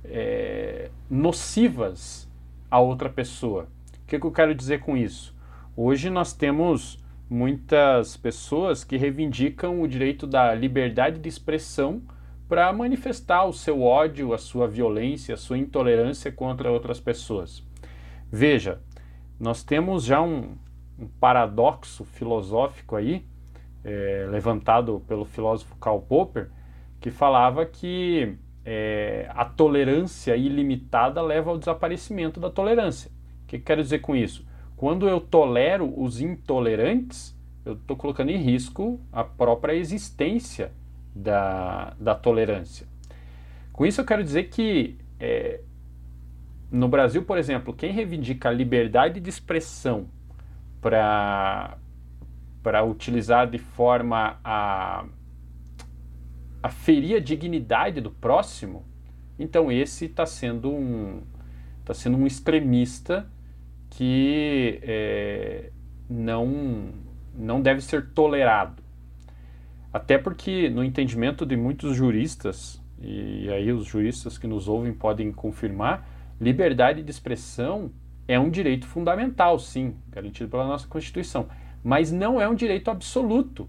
[0.04, 2.28] é, nocivas
[2.70, 3.68] a outra pessoa.
[4.04, 5.34] O que, que eu quero dizer com isso?
[5.74, 6.98] Hoje nós temos
[7.30, 12.02] muitas pessoas que reivindicam o direito da liberdade de expressão
[12.46, 17.66] para manifestar o seu ódio, a sua violência, a sua intolerância contra outras pessoas.
[18.30, 18.82] Veja,
[19.40, 20.56] nós temos já um,
[20.98, 23.24] um paradoxo filosófico aí,
[23.82, 26.50] é, levantado pelo filósofo Karl Popper,
[27.00, 33.10] que falava que é, a tolerância ilimitada leva ao desaparecimento da tolerância.
[33.44, 34.51] O que, que quero dizer com isso?
[34.82, 40.72] Quando eu tolero os intolerantes, eu estou colocando em risco a própria existência
[41.14, 42.84] da, da tolerância.
[43.72, 45.60] Com isso, eu quero dizer que é,
[46.68, 50.08] no Brasil, por exemplo, quem reivindica a liberdade de expressão
[50.80, 51.78] para
[52.84, 55.04] utilizar de forma a,
[56.60, 58.84] a ferir a dignidade do próximo,
[59.38, 61.22] então esse está sendo um
[61.82, 63.30] está sendo um extremista
[63.92, 65.70] que é,
[66.08, 66.92] não,
[67.34, 68.82] não deve ser tolerado.
[69.92, 75.30] Até porque, no entendimento de muitos juristas, e aí os juristas que nos ouvem podem
[75.30, 76.08] confirmar,
[76.40, 77.90] liberdade de expressão
[78.26, 81.48] é um direito fundamental, sim, garantido pela nossa Constituição,
[81.84, 83.68] mas não é um direito absoluto.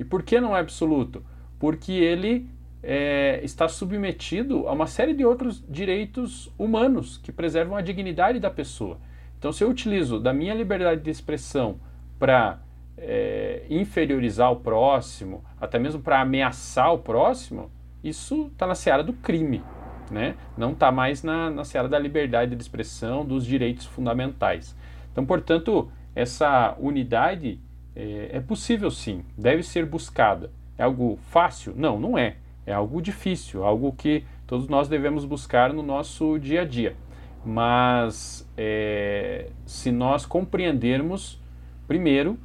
[0.00, 1.24] E por que não é absoluto?
[1.60, 2.48] Porque ele
[2.82, 8.50] é, está submetido a uma série de outros direitos humanos que preservam a dignidade da
[8.50, 8.98] pessoa.
[9.44, 11.76] Então, se eu utilizo da minha liberdade de expressão
[12.18, 12.60] para
[12.96, 17.70] é, inferiorizar o próximo, até mesmo para ameaçar o próximo,
[18.02, 19.62] isso está na seara do crime,
[20.10, 20.34] né?
[20.56, 24.74] não está mais na, na seara da liberdade de expressão, dos direitos fundamentais.
[25.12, 27.60] Então, portanto, essa unidade
[27.94, 30.50] é, é possível sim, deve ser buscada.
[30.78, 31.74] É algo fácil?
[31.76, 32.36] Não, não é.
[32.64, 36.96] É algo difícil, algo que todos nós devemos buscar no nosso dia a dia
[37.44, 41.40] mas é, se nós compreendermos,
[41.86, 42.38] primeiro,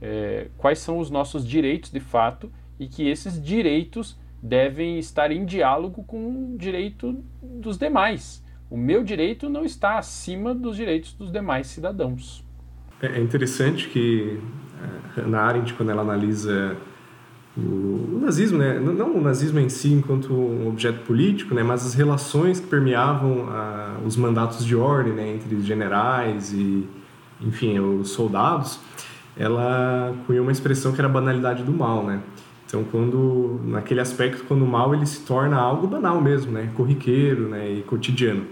[0.00, 5.44] é, quais são os nossos direitos de fato e que esses direitos devem estar em
[5.44, 8.44] diálogo com o direito dos demais.
[8.70, 12.44] O meu direito não está acima dos direitos dos demais cidadãos.
[13.00, 14.40] É, é interessante que
[15.16, 16.76] a Hannah Arendt, quando ela analisa
[17.56, 18.80] o, nazismo, né?
[18.80, 21.62] não o nazismo em si enquanto um objeto político, né?
[21.62, 25.34] mas as relações que permeavam a, os mandatos de ordem né?
[25.34, 26.86] entre generais e,
[27.40, 28.80] enfim, os soldados,
[29.36, 32.20] ela cunhou uma expressão que era a banalidade do mal, né?
[32.66, 37.48] Então, quando naquele aspecto, quando o mal ele se torna algo banal mesmo, né, corriqueiro,
[37.48, 38.46] né, e cotidiano.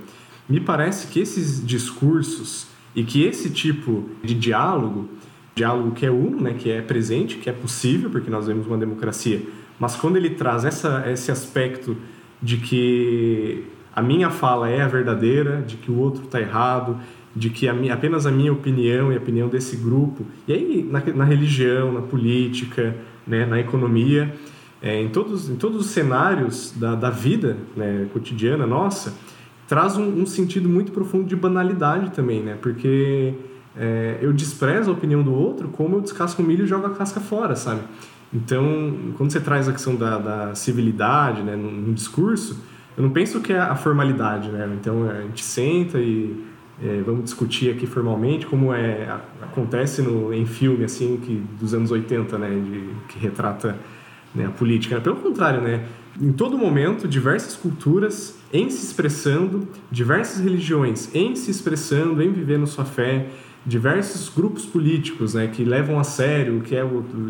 [0.48, 5.08] Me parece que esses discursos e que esse tipo de diálogo
[5.54, 8.78] diálogo que é uno, né, que é presente, que é possível, porque nós vemos uma
[8.78, 9.42] democracia,
[9.78, 11.96] mas quando ele traz essa, esse aspecto
[12.40, 16.96] de que a minha fala é a verdadeira, de que o outro está errado,
[17.34, 21.00] de que a apenas a minha opinião e a opinião desse grupo, e aí na,
[21.14, 22.94] na religião, na política,
[23.26, 24.34] né, na economia,
[24.80, 29.14] é, em, todos, em todos os cenários da, da vida né, cotidiana nossa,
[29.68, 33.34] traz um, um sentido muito profundo de banalidade também, né, porque
[33.76, 36.90] é, eu desprezo a opinião do outro como eu descasco o milho e jogo a
[36.90, 37.80] casca fora, sabe?
[38.32, 42.62] Então, quando você traz a questão da, da civilidade né, no, discurso,
[42.96, 44.70] eu não penso que é a formalidade, né?
[44.80, 46.44] Então, a gente senta e
[46.82, 51.90] é, vamos discutir aqui formalmente como é acontece no, em filme assim que dos anos
[51.90, 53.76] 80, né, de, que retrata
[54.34, 55.00] né, a política.
[55.00, 55.84] Pelo contrário, né,
[56.20, 62.66] em todo momento, diversas culturas em se expressando, diversas religiões em se expressando, em vivendo
[62.66, 63.28] sua fé,
[63.64, 66.84] diversos grupos políticos né, que levam a sério o que é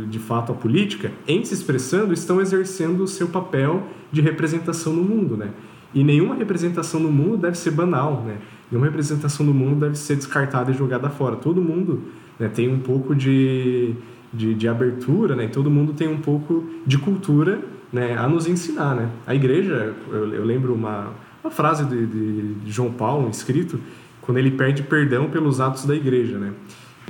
[0.09, 5.03] de fato a política, em se expressando, estão exercendo o seu papel de representação no
[5.03, 5.37] mundo.
[5.37, 5.51] Né?
[5.95, 8.39] E nenhuma representação no mundo deve ser banal, né?
[8.71, 11.37] nenhuma representação no mundo deve ser descartada e jogada fora.
[11.37, 12.03] Todo mundo
[12.39, 13.95] né, tem um pouco de,
[14.33, 15.49] de, de abertura, né?
[15.49, 17.61] todo mundo tem um pouco de cultura
[17.93, 18.95] né, a nos ensinar.
[18.95, 19.11] Né?
[19.27, 21.13] A igreja, eu, eu lembro uma,
[21.45, 23.79] uma frase de, de João Paulo, um escrito,
[24.23, 26.53] quando ele pede perdão pelos atos da igreja, né?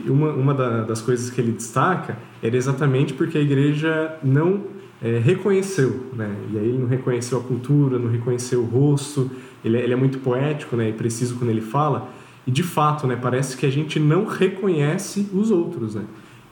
[0.07, 4.65] Uma, uma da, das coisas que ele destaca era exatamente porque a igreja não
[5.01, 6.35] é, reconheceu, né?
[6.53, 9.31] E aí ele não reconheceu a cultura, não reconheceu o rosto.
[9.65, 10.89] Ele, é, ele é muito poético, né?
[10.89, 12.09] E preciso quando ele fala.
[12.47, 13.17] E de fato, né?
[13.21, 16.05] Parece que a gente não reconhece os outros, né?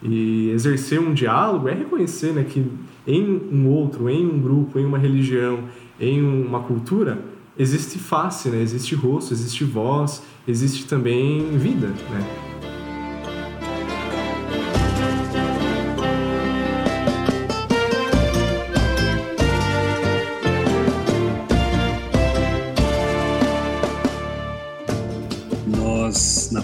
[0.02, 2.44] E exercer um diálogo é reconhecer, né?
[2.48, 2.64] Que
[3.06, 5.64] em um outro, em um grupo, em uma religião,
[5.98, 7.22] em uma cultura,
[7.58, 8.60] existe face, né?
[8.60, 12.40] Existe rosto, existe voz, existe também vida, né?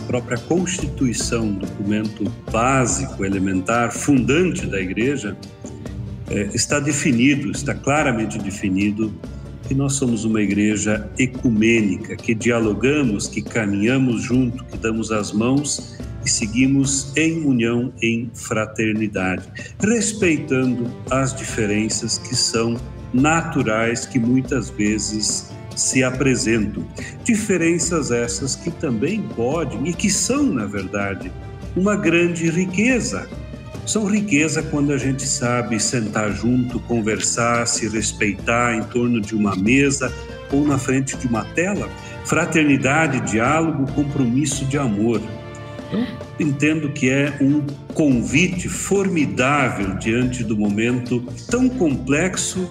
[0.07, 5.37] própria Constituição, documento básico, elementar, fundante da Igreja,
[6.31, 9.13] é, está definido, está claramente definido
[9.67, 15.97] que nós somos uma igreja ecumênica, que dialogamos, que caminhamos junto, que damos as mãos
[16.25, 19.49] e seguimos em união, em fraternidade,
[19.81, 22.77] respeitando as diferenças que são
[23.13, 26.85] naturais, que muitas vezes se apresentam.
[27.25, 31.31] Diferenças essas que também podem e que são, na verdade,
[31.77, 33.29] uma grande riqueza.
[33.87, 39.55] São riqueza quando a gente sabe sentar junto, conversar, se respeitar em torno de uma
[39.55, 40.13] mesa
[40.51, 41.89] ou na frente de uma tela.
[42.25, 45.23] Fraternidade, diálogo, compromisso de amor.
[45.93, 46.05] Eu
[46.49, 52.69] entendo que é um convite formidável diante do momento tão complexo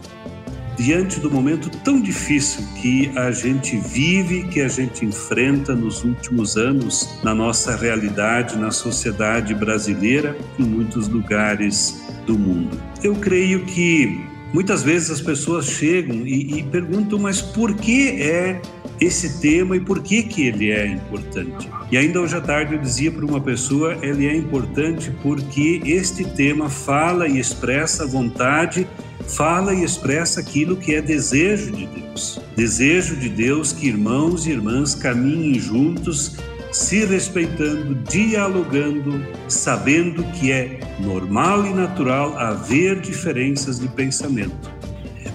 [0.77, 6.57] diante do momento tão difícil que a gente vive, que a gente enfrenta nos últimos
[6.57, 12.77] anos na nossa realidade, na sociedade brasileira, em muitos lugares do mundo.
[13.03, 18.61] Eu creio que muitas vezes as pessoas chegam e, e perguntam, mas por que é
[18.99, 21.69] esse tema e por que que ele é importante?
[21.91, 26.23] E ainda hoje à tarde eu dizia para uma pessoa, ele é importante porque este
[26.23, 28.87] tema fala e expressa a vontade
[29.27, 32.39] fala e expressa aquilo que é desejo de Deus.
[32.55, 36.35] Desejo de Deus que irmãos e irmãs caminhem juntos,
[36.71, 44.71] se respeitando, dialogando, sabendo que é normal e natural haver diferenças de pensamento,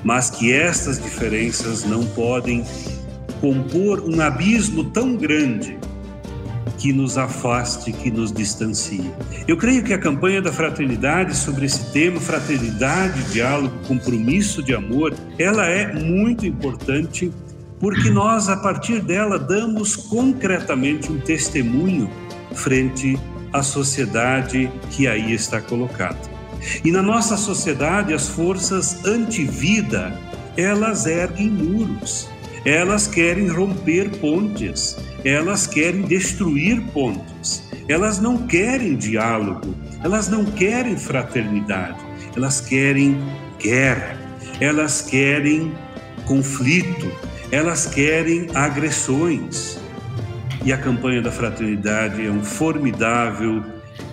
[0.05, 2.65] mas que estas diferenças não podem
[3.41, 5.79] compor um abismo tão grande
[6.79, 9.11] que nos afaste, que nos distancie.
[9.47, 15.15] Eu creio que a campanha da fraternidade sobre esse tema, fraternidade, diálogo, compromisso de amor,
[15.39, 17.31] ela é muito importante
[17.79, 22.11] porque nós, a partir dela, damos concretamente um testemunho
[22.55, 23.19] frente
[23.53, 26.19] à sociedade que aí está colocada.
[26.85, 30.13] E na nossa sociedade, as forças anti-vida,
[30.57, 32.29] elas erguem muros,
[32.65, 40.97] elas querem romper pontes, elas querem destruir pontes, elas não querem diálogo, elas não querem
[40.97, 41.99] fraternidade,
[42.37, 43.19] elas querem
[43.59, 44.17] guerra,
[44.61, 45.73] elas querem
[46.27, 47.11] conflito,
[47.51, 49.79] elas querem agressões.
[50.63, 53.65] E a campanha da fraternidade é um formidável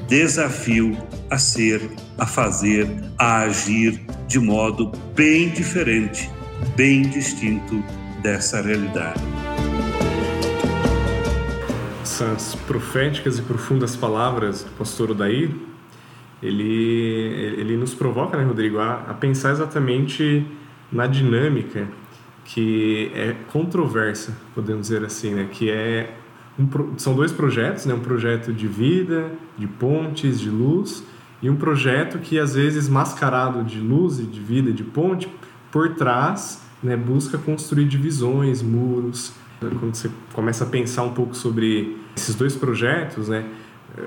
[0.08, 0.98] desafio
[1.30, 1.82] a ser,
[2.18, 6.30] a fazer, a agir de modo bem diferente,
[6.78, 7.84] bem distinto
[8.28, 9.22] dessa realidade.
[12.02, 15.52] Essas proféticas e profundas palavras do pastor Odair,
[16.44, 20.46] ele, ele nos provoca, né, Rodrigo, a, a pensar exatamente
[20.92, 21.88] na dinâmica
[22.44, 26.13] que é controversa, podemos dizer assim, né, que é
[26.60, 31.02] um, são dois projetos, né, um projeto de vida, de pontes, de luz,
[31.42, 35.30] e um projeto que às vezes mascarado de luz e de vida, de ponte,
[35.72, 39.34] por trás, né, busca construir divisões, muros.
[39.60, 43.46] Quando você começa a pensar um pouco sobre esses dois projetos, né?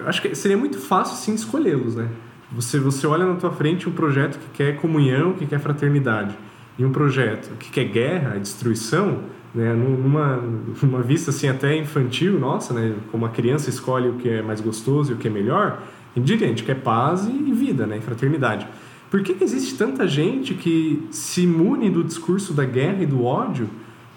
[0.06, 2.08] Acho que seria muito fácil sim escolhê-los, né?
[2.52, 6.36] Você você olha na tua frente um projeto que quer comunhão, que quer fraternidade,
[6.78, 9.72] e um projeto que quer guerra, destruição, né?
[9.72, 10.36] Numa
[10.82, 12.94] numa vista assim até infantil, nossa, né?
[13.10, 15.82] Como a criança escolhe o que é mais gostoso e o que é melhor,
[16.16, 17.98] a gente quer paz e vida, né?
[17.98, 18.66] E fraternidade.
[19.10, 23.24] Por que, que existe tanta gente que se imune do discurso da guerra e do
[23.24, 23.68] ódio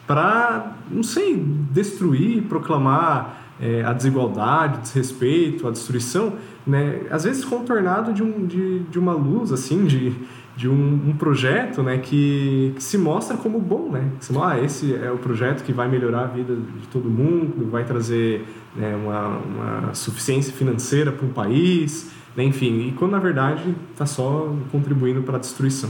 [0.05, 1.35] para, não sei,
[1.71, 6.33] destruir, proclamar é, a desigualdade, o desrespeito, a destruição,
[6.65, 7.01] né?
[7.09, 10.13] às vezes contornado de, um, de, de uma luz, assim, de,
[10.55, 11.97] de um, um projeto né?
[11.97, 14.11] que, que, se mostra como bom, né?
[14.21, 17.83] Que ah, esse é o projeto que vai melhorar a vida de todo mundo, vai
[17.83, 22.11] trazer né, uma, uma suficiência financeira para um país?
[22.37, 25.89] Enfim, e quando na verdade está só contribuindo para a destruição.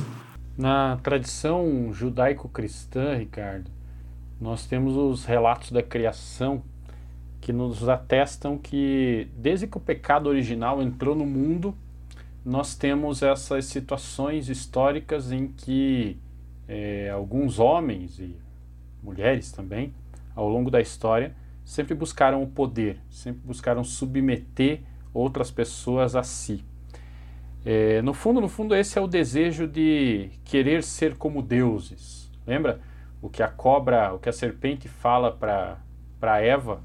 [0.57, 3.71] Na tradição judaico-cristã, Ricardo,
[4.39, 6.61] nós temos os relatos da criação
[7.41, 11.75] que nos atestam que desde que o pecado original entrou no mundo,
[12.45, 16.17] nós temos essas situações históricas em que
[16.67, 18.35] é, alguns homens e
[19.01, 19.93] mulheres também,
[20.35, 21.35] ao longo da história,
[21.65, 24.81] sempre buscaram o poder, sempre buscaram submeter
[25.13, 26.63] outras pessoas a si.
[27.65, 32.29] É, no fundo, no fundo, esse é o desejo de querer ser como deuses.
[32.45, 32.81] Lembra
[33.21, 36.81] o que a cobra, o que a serpente fala para Eva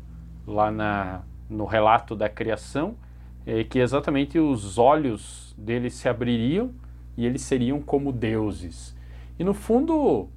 [0.46, 2.96] lá na, no relato da criação,
[3.44, 6.70] é que exatamente os olhos deles se abririam
[7.16, 8.96] e eles seriam como deuses.
[9.38, 10.28] E no fundo,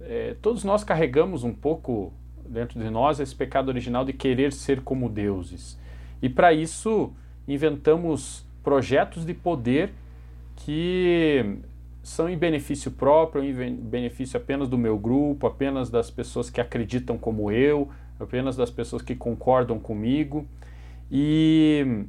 [0.00, 2.12] é, todos nós carregamos um pouco
[2.48, 5.78] dentro de nós esse pecado original de querer ser como deuses.
[6.22, 7.12] E para isso,
[7.52, 9.92] inventamos projetos de poder
[10.56, 11.58] que
[12.02, 17.18] são em benefício próprio, em benefício apenas do meu grupo, apenas das pessoas que acreditam
[17.18, 17.88] como eu,
[18.18, 20.46] apenas das pessoas que concordam comigo.
[21.10, 22.04] E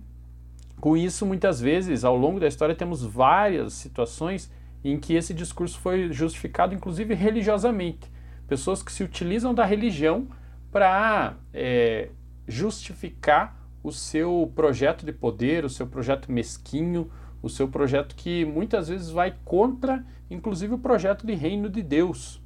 [0.79, 4.51] com isso, muitas vezes, ao longo da história, temos várias situações
[4.83, 8.11] em que esse discurso foi justificado, inclusive religiosamente.
[8.47, 10.27] Pessoas que se utilizam da religião
[10.71, 12.09] para é,
[12.47, 17.09] justificar o seu projeto de poder, o seu projeto mesquinho,
[17.41, 22.41] o seu projeto que muitas vezes vai contra, inclusive, o projeto de reino de Deus.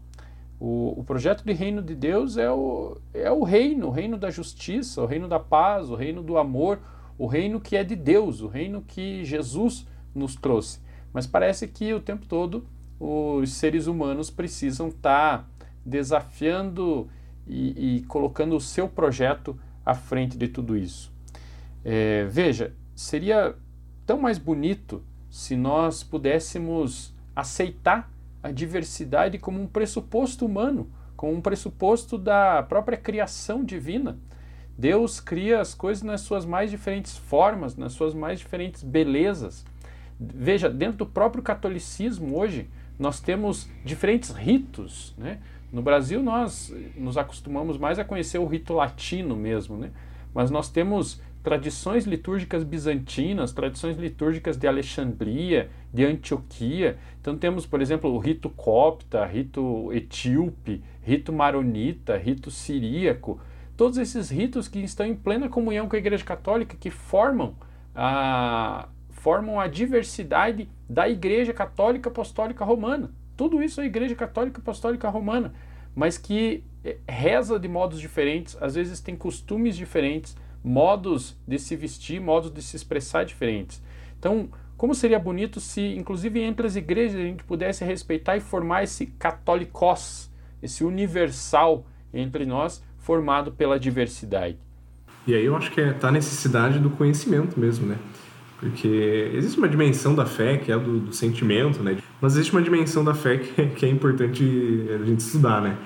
[0.60, 4.30] O, o, projeto de reino de Deus é o, é o reino, o reino da
[4.30, 6.80] justiça, o reino da paz, o reino do amor,
[7.18, 10.80] o reino que é de Deus, o reino que Jesus nos trouxe.
[11.12, 12.66] Mas parece que o tempo todo
[13.00, 15.46] os seres humanos precisam estar tá
[15.86, 17.10] desafiando
[17.48, 21.14] e, e, colocando o seu projeto à frente de tudo isso.
[21.88, 23.56] É, veja, seria
[24.08, 28.12] tão mais bonito se nós pudéssemos aceitar
[28.42, 34.18] a diversidade como um pressuposto humano, como um pressuposto da própria criação divina.
[34.78, 39.64] Deus cria as coisas nas suas mais diferentes formas, nas suas mais diferentes belezas.
[40.20, 42.68] Veja, dentro do próprio catolicismo hoje,
[42.98, 45.14] nós temos diferentes ritos.
[45.18, 45.40] Né?
[45.72, 49.92] No Brasil, nós nos acostumamos mais a conhecer o rito latino mesmo, né?
[50.34, 56.98] mas nós temos tradições litúrgicas bizantinas, tradições litúrgicas de Alexandria, de Antioquia.
[57.22, 63.40] Então temos, por exemplo, o rito copta, rito etíope, rito maronita, rito siríaco.
[63.78, 67.54] Todos esses ritos que estão em plena comunhão com a Igreja Católica, que formam
[67.94, 73.12] a, formam a diversidade da Igreja Católica Apostólica Romana.
[73.38, 75.54] Tudo isso é Igreja Católica Apostólica Romana,
[75.94, 80.36] mas que eh, reza de modos diferentes, às vezes tem costumes diferentes,
[80.66, 83.82] modos de se vestir, modos de se expressar diferentes.
[84.18, 88.84] Então, como seria bonito se, inclusive entre as igrejas, a gente pudesse respeitar e formar
[88.84, 90.32] esse católicos,
[90.64, 94.58] esse universal entre nós, formado pela diversidade.
[95.28, 97.98] E aí eu acho que é, tá a necessidade do conhecimento mesmo, né?
[98.60, 101.98] Porque existe uma dimensão da fé que é do, do sentimento, né?
[102.20, 104.44] Mas existe uma dimensão da fé que, que é importante
[105.00, 105.78] a gente estudar, né?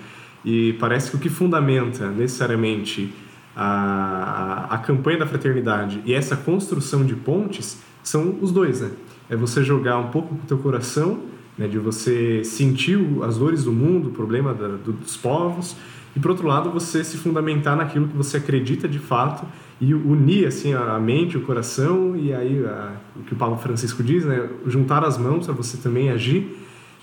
[0.45, 3.13] E parece que o que fundamenta necessariamente
[3.55, 8.91] a, a campanha da fraternidade e essa construção de pontes são os dois, né?
[9.29, 11.19] É você jogar um pouco com o teu coração,
[11.57, 15.75] né, de você sentir as dores do mundo, o problema da, dos povos,
[16.15, 19.45] e por outro lado você se fundamentar naquilo que você acredita de fato
[19.79, 24.01] e unir assim a mente, o coração e aí a, o que o Papa Francisco
[24.01, 26.57] diz, né, juntar as mãos para você também agir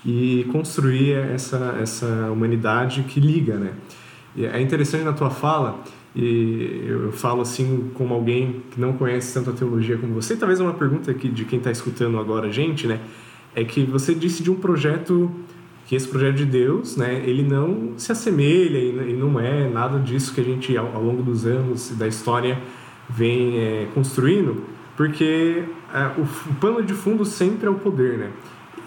[0.05, 3.73] e construir essa essa humanidade que liga, né?
[4.35, 5.83] E é interessante na tua fala
[6.19, 10.59] e eu falo assim como alguém que não conhece tanto a teologia como você, talvez
[10.59, 12.99] é uma pergunta aqui de quem está escutando agora a gente, né?
[13.55, 15.29] É que você disse de um projeto
[15.85, 20.33] que esse projeto de Deus, né, ele não se assemelha e não é nada disso
[20.33, 22.59] que a gente ao, longo dos anos da história
[23.07, 24.63] vem é, construindo,
[24.97, 28.31] porque é, o, o pano de fundo sempre é o poder, né?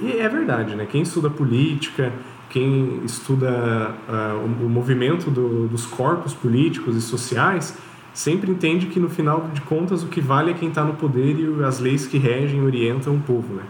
[0.01, 0.85] E é verdade, né?
[0.85, 2.13] Quem estuda política,
[2.51, 7.79] quem estuda uh, o, movimento do, dos corpos políticos e sociais
[8.13, 11.39] sempre entende que no final de contas o que vale é quem está no poder
[11.39, 13.63] e as leis que regem orientam o povo, né?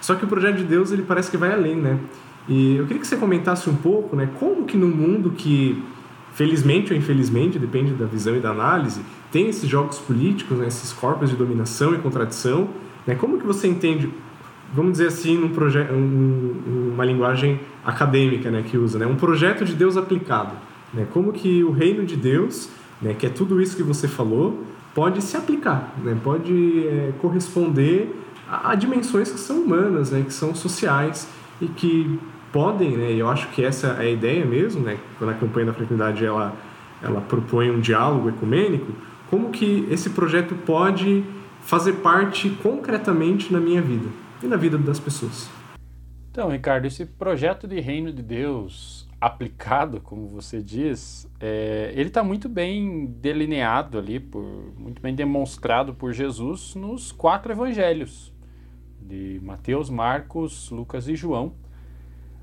[0.00, 1.98] Só que o projeto de Deus ele parece que vai além, né?
[2.48, 4.28] E eu queria que você comentasse um pouco, né?
[4.38, 5.82] Como que no mundo que
[6.32, 10.66] felizmente ou infelizmente depende da visão e da análise tem esses jogos políticos, né?
[10.66, 12.68] esses corpos de dominação e contradição,
[13.06, 13.14] né?
[13.14, 14.10] Como que você entende
[14.74, 15.52] vamos dizer assim, num
[15.92, 20.52] um, uma linguagem acadêmica, né, que usa, né, um projeto de Deus aplicado,
[20.92, 22.68] né, como que o reino de Deus,
[23.00, 28.12] né, que é tudo isso que você falou, pode se aplicar, né, pode é, corresponder
[28.48, 31.28] a, a, dimensões que são humanas, né, que são sociais
[31.60, 32.18] e que
[32.52, 35.72] podem, né, eu acho que essa é a ideia mesmo, né, quando a campanha da
[35.72, 36.52] fraternidade ela
[37.02, 38.90] ela propõe um diálogo ecumênico,
[39.28, 41.22] como que esse projeto pode
[41.60, 45.48] fazer parte concretamente na minha vida e na vida das pessoas.
[46.30, 52.22] Então, Ricardo, esse projeto de reino de Deus aplicado, como você diz, é, ele está
[52.22, 54.44] muito bem delineado ali, por,
[54.76, 58.34] muito bem demonstrado por Jesus nos quatro evangelhos
[59.00, 61.54] de Mateus, Marcos, Lucas e João.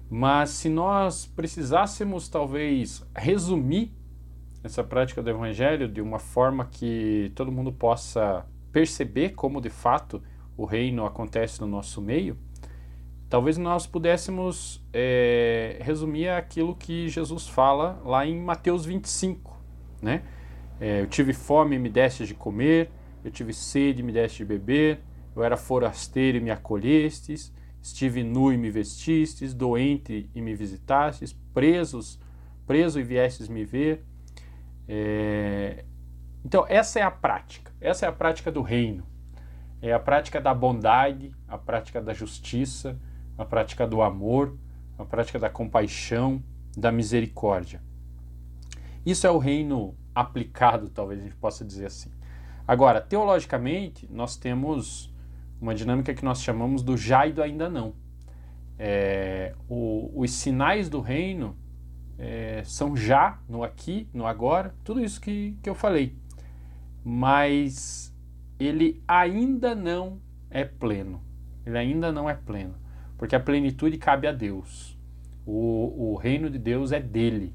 [0.10, 3.92] Mas se nós precisássemos talvez resumir
[4.64, 10.22] essa prática do evangelho de uma forma que todo mundo possa perceber como de fato
[10.62, 12.38] o reino acontece no nosso meio,
[13.30, 19.58] talvez nós pudéssemos é, resumir aquilo que Jesus fala lá em Mateus 25,
[20.02, 20.24] né?
[20.80, 22.90] É, eu tive fome e me deste de comer,
[23.24, 25.00] eu tive sede e me deste de beber,
[25.36, 31.34] eu era forasteiro e me acolhestes, Estive nu e me vestistes, doente e me visitastes,
[31.52, 32.20] presos,
[32.68, 34.06] preso e viestes me ver.
[34.88, 35.84] É...
[36.46, 37.72] Então, essa é a prática.
[37.82, 39.04] Essa é a prática do reino.
[39.82, 43.00] É a prática da bondade, a prática da justiça,
[43.38, 44.56] a prática do amor,
[44.98, 46.44] a prática da compaixão,
[46.78, 47.82] da misericórdia.
[49.06, 52.12] Isso é o reino aplicado, talvez a gente possa dizer assim.
[52.68, 55.12] Agora, teologicamente, nós temos
[55.60, 57.94] uma dinâmica que nós chamamos do já e do ainda não.
[58.78, 61.58] É, o, os sinais do reino
[62.18, 66.16] é, são já, no aqui, no agora, tudo isso que, que eu falei.
[67.04, 68.11] Mas
[68.66, 71.22] ele ainda não é pleno.
[71.66, 72.76] Ele ainda não é pleno.
[73.18, 74.98] Porque a plenitude cabe a Deus.
[75.46, 77.54] O, o reino de Deus é dele.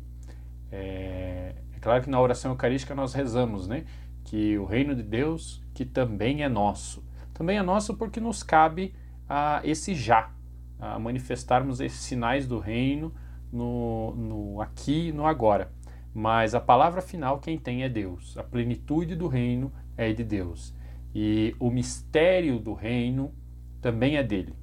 [0.71, 3.85] É, é claro que na oração eucarística nós rezamos, né?
[4.25, 8.95] Que o reino de Deus, que também é nosso também é nosso porque nos cabe
[9.29, 10.31] a esse já,
[10.79, 13.13] a manifestarmos esses sinais do reino
[13.53, 15.71] no, no aqui e no agora.
[16.15, 18.39] Mas a palavra final quem tem é Deus.
[18.39, 20.75] A plenitude do reino é de Deus.
[21.19, 23.33] E o mistério do reino
[23.81, 24.55] também é dele.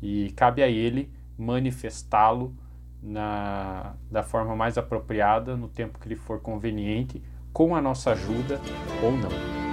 [0.00, 2.56] E cabe a ele manifestá-lo
[3.02, 7.22] na, da forma mais apropriada, no tempo que lhe for conveniente,
[7.52, 8.58] com a nossa ajuda
[9.02, 9.69] ou não.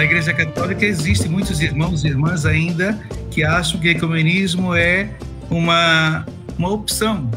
[0.00, 2.98] Na Igreja Católica existem muitos irmãos e irmãs ainda
[3.30, 5.10] que acham que o ecumenismo é
[5.50, 6.24] uma,
[6.56, 7.30] uma opção.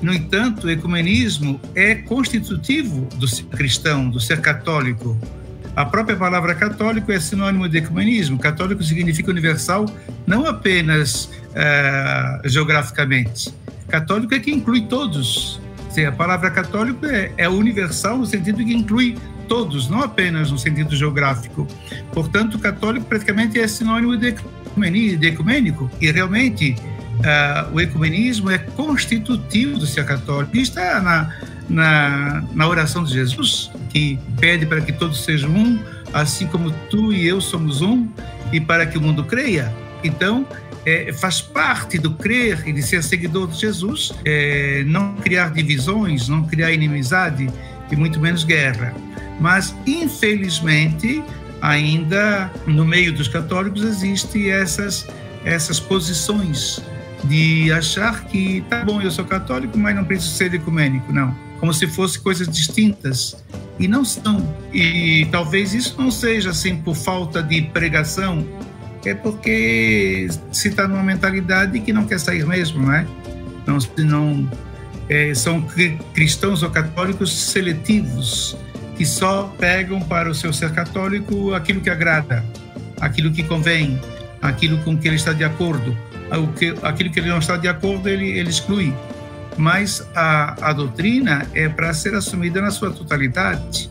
[0.00, 5.18] No entanto, o ecumenismo é constitutivo do ser cristão, do ser católico.
[5.74, 8.38] A própria palavra católico é sinônimo de ecumenismo.
[8.38, 9.84] Católico significa universal,
[10.24, 13.52] não apenas uh, geograficamente.
[13.88, 15.60] Católico é que inclui todos.
[16.06, 19.18] A palavra católico é, é universal no sentido que inclui
[19.48, 21.66] todos, não apenas no sentido geográfico.
[22.12, 24.34] Portanto, católico praticamente é sinônimo de,
[25.26, 26.76] ecumênico, e realmente
[27.18, 30.56] uh, o ecumenismo é constitutivo do ser católico.
[30.56, 31.34] E está na,
[31.68, 35.78] na, na oração de Jesus, que pede para que todos sejam um,
[36.12, 38.06] assim como tu e eu somos um,
[38.52, 39.72] e para que o mundo creia.
[40.04, 40.46] Então,
[40.86, 46.28] é, faz parte do crer e de ser seguidor de Jesus, é, não criar divisões,
[46.28, 47.48] não criar inimizade
[47.90, 48.94] e muito menos guerra.
[49.40, 51.22] Mas, infelizmente,
[51.60, 55.06] ainda no meio dos católicos existem essas,
[55.44, 56.82] essas posições
[57.24, 61.36] de achar que, tá bom, eu sou católico, mas não preciso ser ecumênico, não.
[61.58, 63.36] Como se fossem coisas distintas.
[63.78, 64.54] E não são.
[64.72, 68.46] E talvez isso não seja assim por falta de pregação,
[69.04, 73.06] é porque se está numa mentalidade que não quer sair mesmo, não é?
[73.66, 74.50] Não, não
[75.08, 75.66] é, são
[76.12, 78.56] cristãos ou católicos seletivos
[78.98, 82.44] que só pegam para o seu ser católico aquilo que agrada,
[83.00, 83.98] aquilo que convém,
[84.42, 85.96] aquilo com que ele está de acordo.
[86.82, 88.92] Aquilo que ele não está de acordo, ele, ele exclui.
[89.56, 93.88] Mas a, a doutrina é para ser assumida na sua totalidade.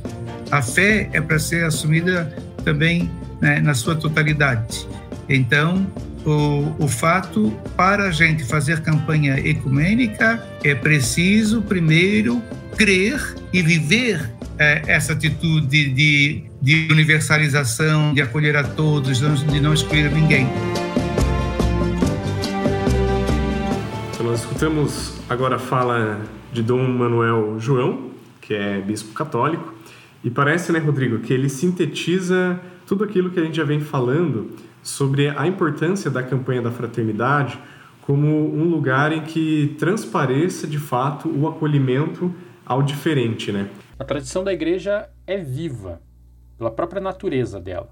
[0.51, 2.25] A fé é para ser assumida
[2.65, 4.85] também né, na sua totalidade.
[5.29, 5.87] Então,
[6.25, 12.43] o, o fato, para a gente fazer campanha ecumênica, é preciso primeiro
[12.75, 19.73] crer e viver é, essa atitude de, de universalização, de acolher a todos, de não
[19.73, 20.47] excluir ninguém.
[24.13, 29.73] Então, nós escutamos agora a fala de Dom Manuel João, que é bispo católico,
[30.23, 34.51] e parece, né, Rodrigo, que ele sintetiza tudo aquilo que a gente já vem falando
[34.81, 37.59] sobre a importância da campanha da fraternidade
[38.01, 42.33] como um lugar em que transpareça de fato o acolhimento
[42.65, 43.67] ao diferente, né?
[43.99, 45.99] A tradição da igreja é viva
[46.55, 47.89] pela própria natureza dela.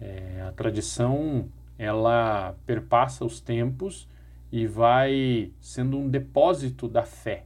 [0.00, 1.48] É, a tradição
[1.78, 4.08] ela perpassa os tempos
[4.50, 7.44] e vai sendo um depósito da fé,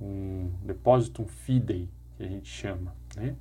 [0.00, 2.94] um depósito, um fidei, que a gente chama.
[3.16, 3.34] Né?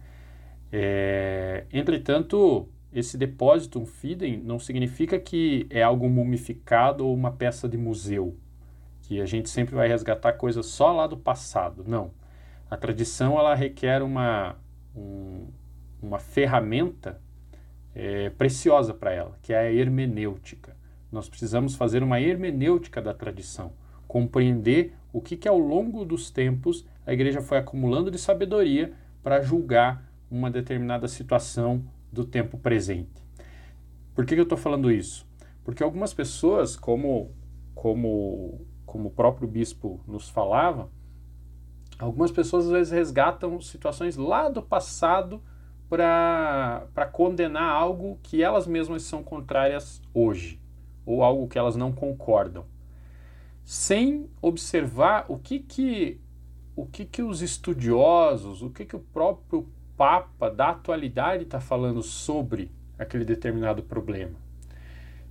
[0.71, 7.67] É, entretanto, esse depósito, um fidei, não significa que é algo mumificado ou uma peça
[7.69, 8.35] de museu,
[9.03, 11.85] que a gente sempre vai resgatar coisas só lá do passado.
[11.87, 12.11] Não.
[12.70, 14.57] A tradição ela requer uma,
[14.95, 15.47] um,
[16.01, 17.22] uma ferramenta
[17.95, 20.76] é, preciosa para ela, que é a hermenêutica.
[21.11, 23.72] Nós precisamos fazer uma hermenêutica da tradição,
[24.07, 28.93] compreender o que, que ao longo dos tempos a igreja foi acumulando de sabedoria
[29.24, 33.24] para julgar uma determinada situação do tempo presente.
[34.13, 35.26] Por que, que eu estou falando isso?
[35.63, 37.32] Porque algumas pessoas, como,
[37.74, 40.89] como, como o próprio bispo nos falava,
[41.99, 45.41] algumas pessoas às vezes resgatam situações lá do passado
[45.89, 50.59] para condenar algo que elas mesmas são contrárias hoje,
[51.05, 52.65] ou algo que elas não concordam,
[53.63, 56.19] sem observar o que que,
[56.75, 62.03] o que, que os estudiosos, o que, que o próprio Papa da atualidade está falando
[62.03, 64.35] sobre aquele determinado problema.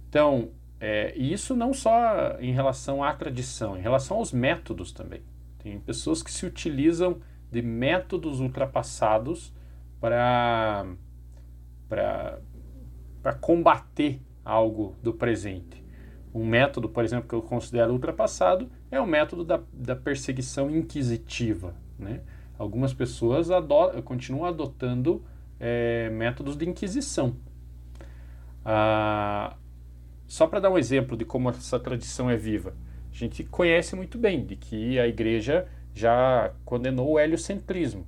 [0.08, 0.50] Então,
[0.80, 5.22] é, isso não só em relação à tradição, em relação aos métodos também.
[5.66, 7.18] Tem pessoas que se utilizam
[7.50, 9.52] de métodos ultrapassados
[10.00, 10.86] para
[11.88, 15.84] para combater algo do presente.
[16.32, 21.74] Um método, por exemplo, que eu considero ultrapassado é o método da, da perseguição inquisitiva.
[21.98, 22.20] Né?
[22.56, 23.48] Algumas pessoas
[24.04, 25.24] continuam adotando
[25.58, 27.34] é, métodos de inquisição.
[28.64, 29.56] Ah,
[30.28, 32.72] só para dar um exemplo de como essa tradição é viva,
[33.16, 38.06] a gente conhece muito bem de que a igreja já condenou o heliocentrismo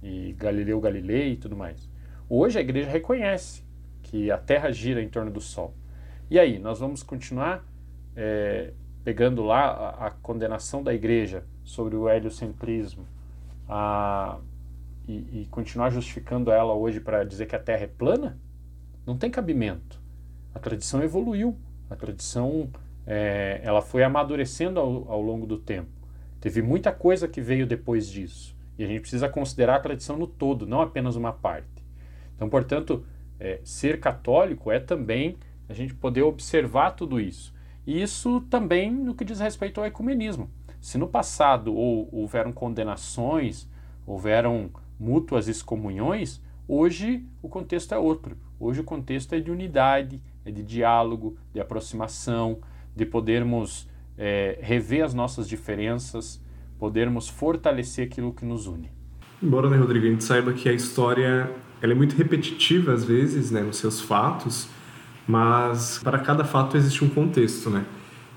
[0.00, 1.90] e Galileu Galilei e tudo mais.
[2.28, 3.64] Hoje a igreja reconhece
[4.00, 5.74] que a Terra gira em torno do Sol.
[6.30, 7.64] E aí, nós vamos continuar
[8.14, 8.72] é,
[9.02, 13.08] pegando lá a, a, condenação da igreja sobre o heliocentrismo
[13.68, 14.38] a,
[15.08, 18.38] e, e continuar justificando ela hoje para dizer que a Terra é plana?
[19.04, 20.00] Não tem cabimento.
[20.54, 21.56] A tradição evoluiu,
[21.90, 22.70] a tradição
[23.10, 25.88] é, ela foi amadurecendo ao, ao longo do tempo.
[26.38, 28.54] Teve muita coisa que veio depois disso.
[28.78, 31.82] E a gente precisa considerar a tradição no todo, não apenas uma parte.
[32.36, 33.02] Então, portanto,
[33.40, 35.38] é, ser católico é também
[35.70, 37.54] a gente poder observar tudo isso.
[37.86, 40.50] E isso também no que diz respeito ao ecumenismo.
[40.78, 43.66] Se no passado ou, houveram condenações,
[44.06, 48.36] houveram mútuas excomunhões, hoje o contexto é outro.
[48.60, 52.58] Hoje o contexto é de unidade, é de diálogo, de aproximação,
[52.98, 53.88] de podermos
[54.18, 56.42] é, rever as nossas diferenças,
[56.78, 58.90] podermos fortalecer aquilo que nos une.
[59.40, 61.48] Embora, né, Rodrigo, a gente saiba que a história
[61.80, 64.68] ela é muito repetitiva às vezes, né, nos seus fatos,
[65.28, 67.84] mas para cada fato existe um contexto, né?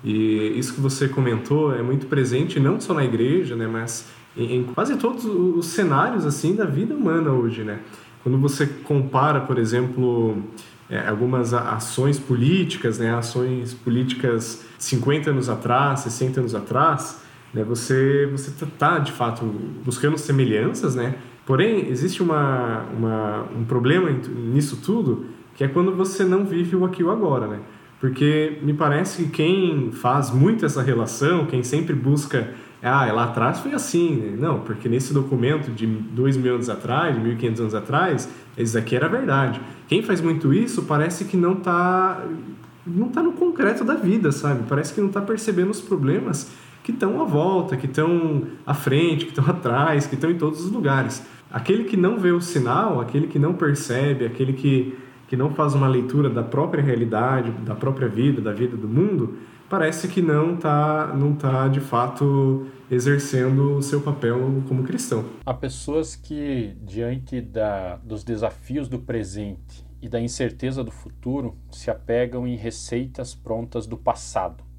[0.04, 4.08] E isso que você comentou é muito presente não só na igreja, né, mas
[4.38, 7.80] em, em quase todos os cenários assim da vida humana hoje, né?
[8.22, 10.44] Quando você compara, por exemplo,
[10.92, 17.22] é, algumas ações políticas, né, ações políticas 50 anos atrás, 60 anos atrás,
[17.54, 17.64] né?
[17.64, 19.46] Você você está tá, de fato
[19.86, 21.16] buscando semelhanças, né?
[21.46, 25.26] Porém existe uma, uma um problema nisso tudo
[25.56, 27.60] que é quando você não vive o aqui o agora, né?
[28.00, 32.50] Porque me parece que quem faz muito essa relação, quem sempre busca
[32.84, 34.16] ah, lá atrás foi assim.
[34.16, 34.38] Né?
[34.40, 38.96] Não, porque nesse documento de dois mil anos atrás, de 1.500 anos atrás, isso aqui
[38.96, 39.62] era verdade.
[39.88, 42.24] Quem faz muito isso parece que não está
[42.86, 44.64] não tá no concreto da vida, sabe?
[44.68, 46.52] Parece que não está percebendo os problemas
[46.84, 50.66] que estão à volta, que estão à frente, que estão atrás, que estão em todos
[50.66, 51.24] os lugares.
[51.52, 55.76] Aquele que não vê o sinal, aquele que não percebe, aquele que, que não faz
[55.76, 59.36] uma leitura da própria realidade, da própria vida, da vida do mundo,
[59.72, 65.24] parece que não está não tá, de fato exercendo o seu papel como cristão.
[65.46, 71.90] Há pessoas que, diante da, dos desafios do presente e da incerteza do futuro, se
[71.90, 74.70] apegam em receitas prontas do passado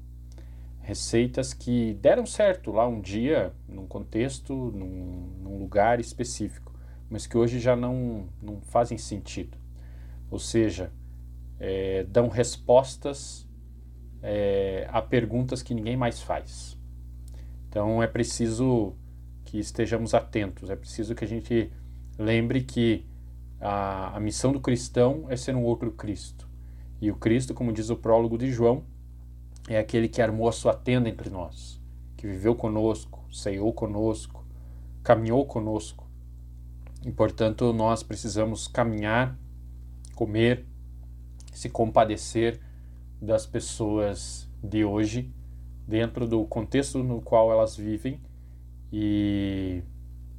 [0.83, 6.73] receitas que deram certo lá um dia, num contexto, num, num lugar específico,
[7.09, 9.57] mas que hoje já não, não fazem sentido.
[10.29, 10.91] Ou seja,
[11.57, 13.42] é, dão respostas
[14.23, 16.77] é, a perguntas que ninguém mais faz.
[17.67, 18.95] Então é preciso
[19.43, 21.69] que estejamos atentos, é preciso que a gente
[22.17, 23.05] lembre que
[23.59, 26.47] a, a missão do cristão é ser um outro Cristo.
[27.01, 28.83] E o Cristo, como diz o prólogo de João,
[29.67, 31.81] é aquele que armou a sua tenda entre nós,
[32.15, 34.45] que viveu conosco, ceiou conosco,
[35.03, 36.07] caminhou conosco.
[37.05, 39.37] E, portanto, nós precisamos caminhar,
[40.15, 40.65] comer,
[41.51, 42.61] se compadecer
[43.23, 45.29] das pessoas de hoje
[45.87, 48.19] dentro do contexto no qual elas vivem
[48.91, 49.81] e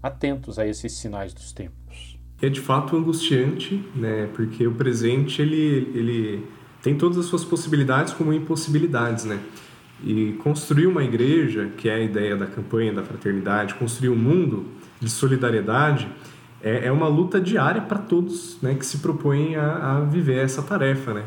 [0.02, 2.18] atentos a esses sinais dos tempos.
[2.40, 4.28] É de fato angustiante, né?
[4.34, 6.46] Porque o presente ele, ele
[6.82, 9.40] tem todas as suas possibilidades como impossibilidades, né?
[10.02, 14.66] E construir uma igreja, que é a ideia da campanha da fraternidade, construir um mundo
[15.00, 16.08] de solidariedade,
[16.62, 20.62] é, é uma luta diária para todos né, que se propõem a, a, viver essa
[20.62, 21.24] tarefa, né?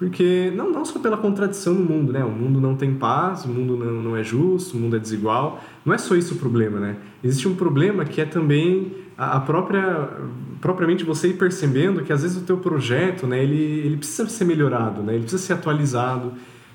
[0.00, 2.24] Porque não, não só pela contradição no mundo, né?
[2.24, 5.62] O mundo não tem paz, o mundo não, não é justo, o mundo é desigual.
[5.84, 6.96] Não é só isso o problema, né?
[7.22, 10.08] Existe um problema que é também a, a própria
[10.58, 14.46] propriamente você ir percebendo que às vezes o teu projeto, né, ele, ele precisa ser
[14.46, 15.12] melhorado, né?
[15.12, 16.32] Ele precisa ser atualizado,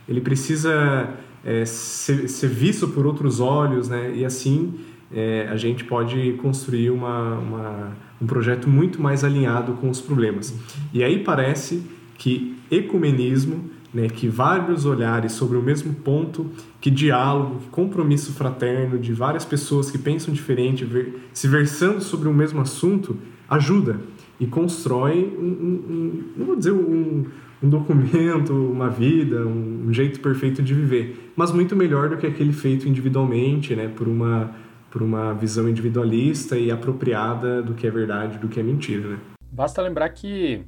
[0.07, 1.09] ele precisa
[1.43, 4.13] é, ser, ser visto por outros olhos, né?
[4.15, 4.75] E assim
[5.11, 10.53] é, a gente pode construir uma, uma, um projeto muito mais alinhado com os problemas.
[10.93, 16.49] E aí parece que ecumenismo, né, que vários olhares sobre o mesmo ponto,
[16.81, 20.85] que diálogo, que compromisso fraterno de várias pessoas que pensam diferente,
[21.33, 23.99] se versando sobre o mesmo assunto, ajuda
[24.39, 27.25] e constrói um, um, um não vou dizer um,
[27.63, 32.51] um documento, uma vida, um jeito perfeito de viver, mas muito melhor do que aquele
[32.51, 34.51] feito individualmente, né, por uma
[34.95, 39.17] por uma visão individualista e apropriada do que é verdade, do que é mentira, né?
[39.51, 40.63] Basta lembrar que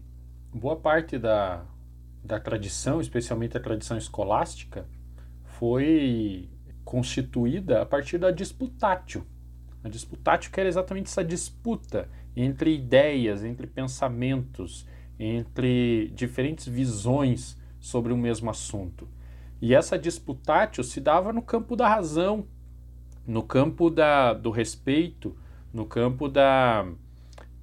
[0.57, 1.63] boa parte da,
[2.23, 4.85] da tradição, especialmente a tradição escolástica,
[5.43, 6.49] foi
[6.83, 9.25] constituída a partir da disputatio.
[9.83, 14.85] A disputatio que era exatamente essa disputa entre ideias, entre pensamentos,
[15.19, 19.07] entre diferentes visões sobre o mesmo assunto.
[19.61, 22.45] E essa disputatio se dava no campo da razão,
[23.25, 25.35] no campo da, do respeito,
[25.73, 26.87] no campo da,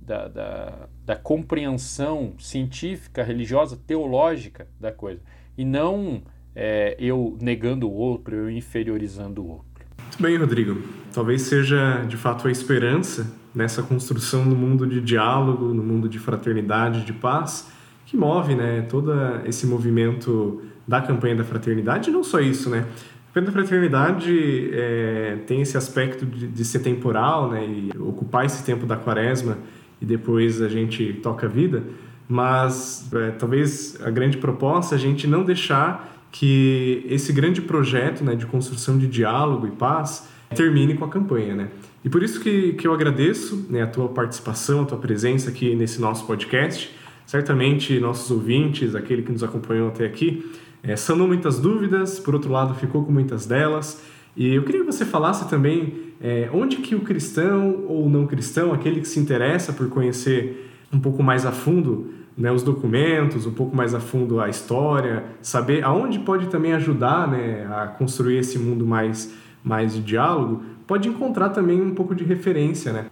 [0.01, 5.21] da, da, da, compreensão científica, religiosa, teológica da coisa.
[5.57, 6.23] E não
[6.55, 9.87] é, eu negando o outro, eu inferiorizando o outro.
[9.99, 10.83] Muito bem, Rodrigo.
[11.13, 16.19] Talvez seja de fato a esperança nessa construção no mundo de diálogo, no mundo de
[16.19, 17.71] fraternidade, de paz,
[18.07, 19.13] que move né, todo
[19.45, 22.11] esse movimento da campanha da fraternidade.
[22.11, 22.87] E não só isso, né?
[23.33, 28.87] Pela fraternidade é, tem esse aspecto de, de, ser temporal, né, e ocupar esse tempo
[28.87, 29.59] da quaresma
[30.01, 31.83] e depois a gente toca a vida,
[32.29, 38.25] mas é, talvez a grande proposta é a gente não deixar que esse grande projeto
[38.25, 41.69] né, de construção de diálogo e paz termine com a campanha, né?
[42.05, 45.75] E por isso que, que eu agradeço né, a tua participação, a tua presença aqui
[45.75, 46.95] nesse nosso podcast.
[47.25, 52.53] Certamente nossos ouvintes, aquele que nos acompanhou até aqui, é, sanou muitas dúvidas, por outro
[52.53, 54.03] lado, ficou com muitas delas.
[54.37, 58.73] E eu queria que você falasse também é, onde que o cristão ou não cristão,
[58.73, 63.53] aquele que se interessa por conhecer um pouco mais a fundo né, os documentos, um
[63.53, 68.59] pouco mais a fundo a história, saber aonde pode também ajudar né, a construir esse
[68.59, 73.07] mundo mais, mais de diálogo, pode encontrar também um pouco de referência, né?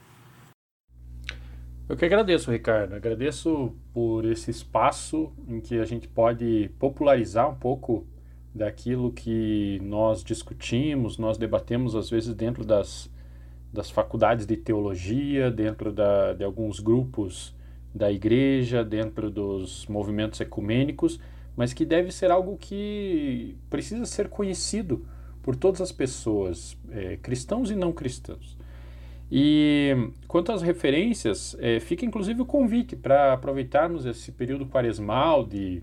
[1.86, 2.94] Eu que agradeço, Ricardo.
[2.94, 8.06] Agradeço por esse espaço em que a gente pode popularizar um pouco
[8.54, 13.10] daquilo que nós discutimos, nós debatemos às vezes dentro das,
[13.72, 17.54] das faculdades de teologia, dentro da, de alguns grupos
[17.94, 21.18] da igreja, dentro dos movimentos ecumênicos,
[21.56, 25.04] mas que deve ser algo que precisa ser conhecido
[25.42, 28.56] por todas as pessoas, é, cristãos e não cristãos.
[29.30, 35.82] E quanto às referências, é, fica inclusive o convite para aproveitarmos esse período quaresmal de,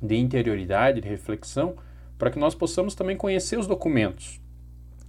[0.00, 1.76] de interioridade, de reflexão,
[2.16, 4.40] para que nós possamos também conhecer os documentos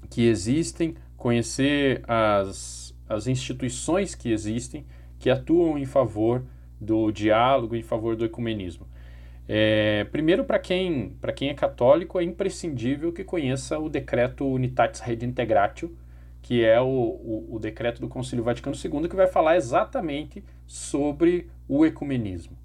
[0.10, 4.86] que existem, conhecer as, as instituições que existem,
[5.20, 6.44] que atuam em favor
[6.80, 8.88] do diálogo, em favor do ecumenismo.
[9.48, 15.98] É, primeiro, para quem, quem é católico, é imprescindível que conheça o decreto Unitatis Redintegratio,
[16.42, 21.50] que é o, o, o, decreto do Concílio Vaticano II, que vai falar exatamente sobre
[21.68, 22.56] o ecumenismo.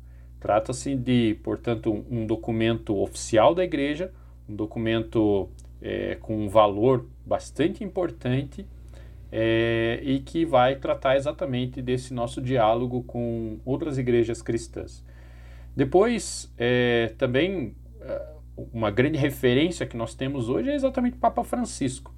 [0.45, 4.12] Trata-se de, portanto, um, um, documento oficial da Igreja,
[4.47, 5.49] um documento
[5.80, 8.66] é, com um valor bastante importante
[9.32, 15.03] é, e que vai tratar exatamente desse nosso diálogo com outras igrejas cristãs.
[15.74, 18.26] Depois, é, também, é,
[18.70, 22.12] uma grande referência que nós temos hoje é exatamente o Papa Francisco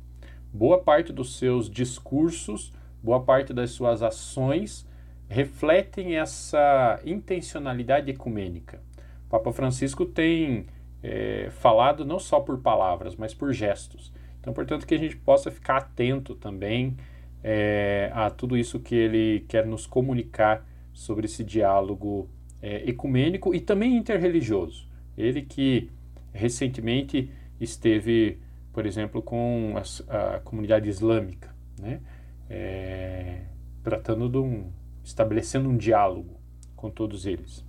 [0.52, 2.72] boa parte dos seus discursos,
[3.02, 4.86] boa parte das suas ações
[5.28, 8.80] refletem essa intencionalidade ecumênica.
[9.26, 10.66] O Papa Francisco tem
[11.02, 14.12] é, falado não só por palavras, mas por gestos.
[14.40, 16.96] Então, portanto, que a gente possa ficar atento também
[17.42, 22.28] é, a tudo isso que ele quer nos comunicar sobre esse diálogo
[22.62, 24.88] é, ecumênico e também interreligioso.
[25.16, 25.90] Ele que
[26.32, 28.38] recentemente esteve,
[28.72, 32.00] por exemplo, com a, a comunidade islâmica, né?
[32.48, 33.42] É,
[33.82, 34.70] tratando de um,
[35.06, 36.38] estabelecendo um diálogo
[36.74, 37.64] com todos eles.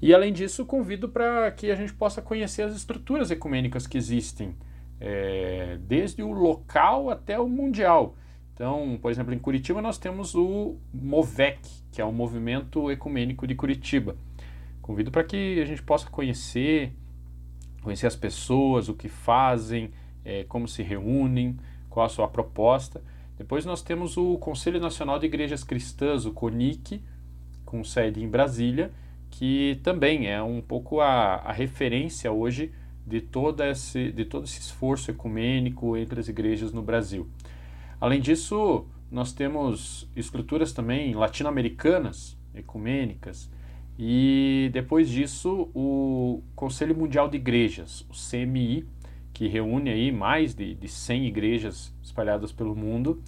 [0.00, 4.54] E além disso, convido para que a gente possa conhecer as estruturas ecumênicas que existem,
[5.00, 8.14] é, desde o local até o mundial.
[8.52, 11.58] Então, por exemplo, em Curitiba nós temos o MOVEC,
[11.90, 14.16] que é o Movimento Ecumênico de Curitiba.
[14.82, 16.92] Convido para que a gente possa conhecer,
[17.82, 19.90] conhecer as pessoas, o que fazem,
[20.24, 21.56] é, como se reúnem,
[21.88, 23.02] qual a sua proposta.
[23.38, 27.02] Depois nós temos o Conselho Nacional de Igrejas Cristãs, o CONIC,
[27.64, 28.90] com sede em Brasília,
[29.30, 32.72] que também é um pouco a, a referência hoje
[33.06, 37.28] de, toda esse, de todo esse esforço ecumênico entre as igrejas no Brasil.
[38.00, 43.50] Além disso, nós temos estruturas também latino-americanas, ecumênicas,
[43.98, 48.86] e depois disso o Conselho Mundial de Igrejas, o CMI,
[49.36, 53.22] que reúne aí mais de, de 100 igrejas espalhadas pelo mundo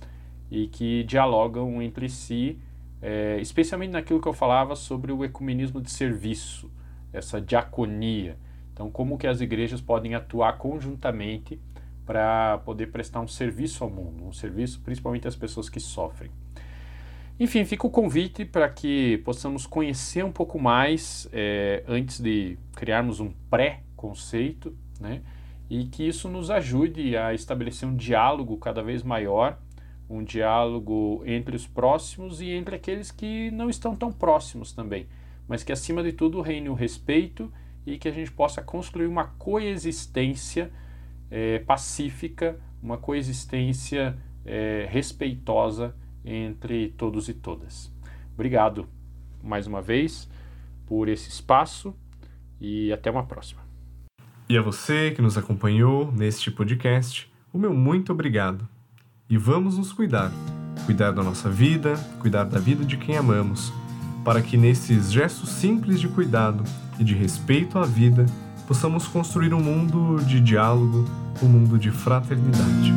[0.51, 2.59] e que dialogam entre si,
[3.03, 6.71] é, especialmente naquilo que eu falava sobre o ecumenismo de serviço,
[7.13, 8.39] essa diaconia.
[8.73, 11.61] Então, como que as igrejas podem atuar conjuntamente
[12.07, 16.31] para poder prestar um serviço ao mundo, um serviço principalmente às pessoas que sofrem.
[17.39, 23.21] Enfim, fica o convite para que possamos conhecer um pouco mais é, antes de criarmos
[23.21, 25.21] um pré-conceito, né?
[25.71, 29.59] E que isso nos ajude a estabelecer um diálogo cada vez maior,
[30.09, 35.07] um diálogo entre os próximos e entre aqueles que não estão tão próximos também,
[35.47, 37.53] mas que acima de tudo reine o respeito
[37.85, 40.71] e que a gente possa construir uma coexistência
[41.31, 45.95] é, pacífica, uma coexistência é, respeitosa
[46.25, 47.93] entre todos e todas.
[48.35, 48.89] Obrigado
[49.43, 50.29] mais uma vez
[50.87, 51.95] por esse espaço
[52.61, 53.68] e até uma próxima.
[54.51, 58.67] E a você que nos acompanhou neste podcast, o meu muito obrigado.
[59.29, 60.33] E vamos nos cuidar.
[60.87, 63.71] Cuidar da nossa vida, cuidar da vida de quem amamos,
[64.25, 66.65] para que nesses gestos simples de cuidado
[66.99, 68.25] e de respeito à vida,
[68.67, 71.05] possamos construir um mundo de diálogo,
[71.43, 72.95] um mundo de fraternidade.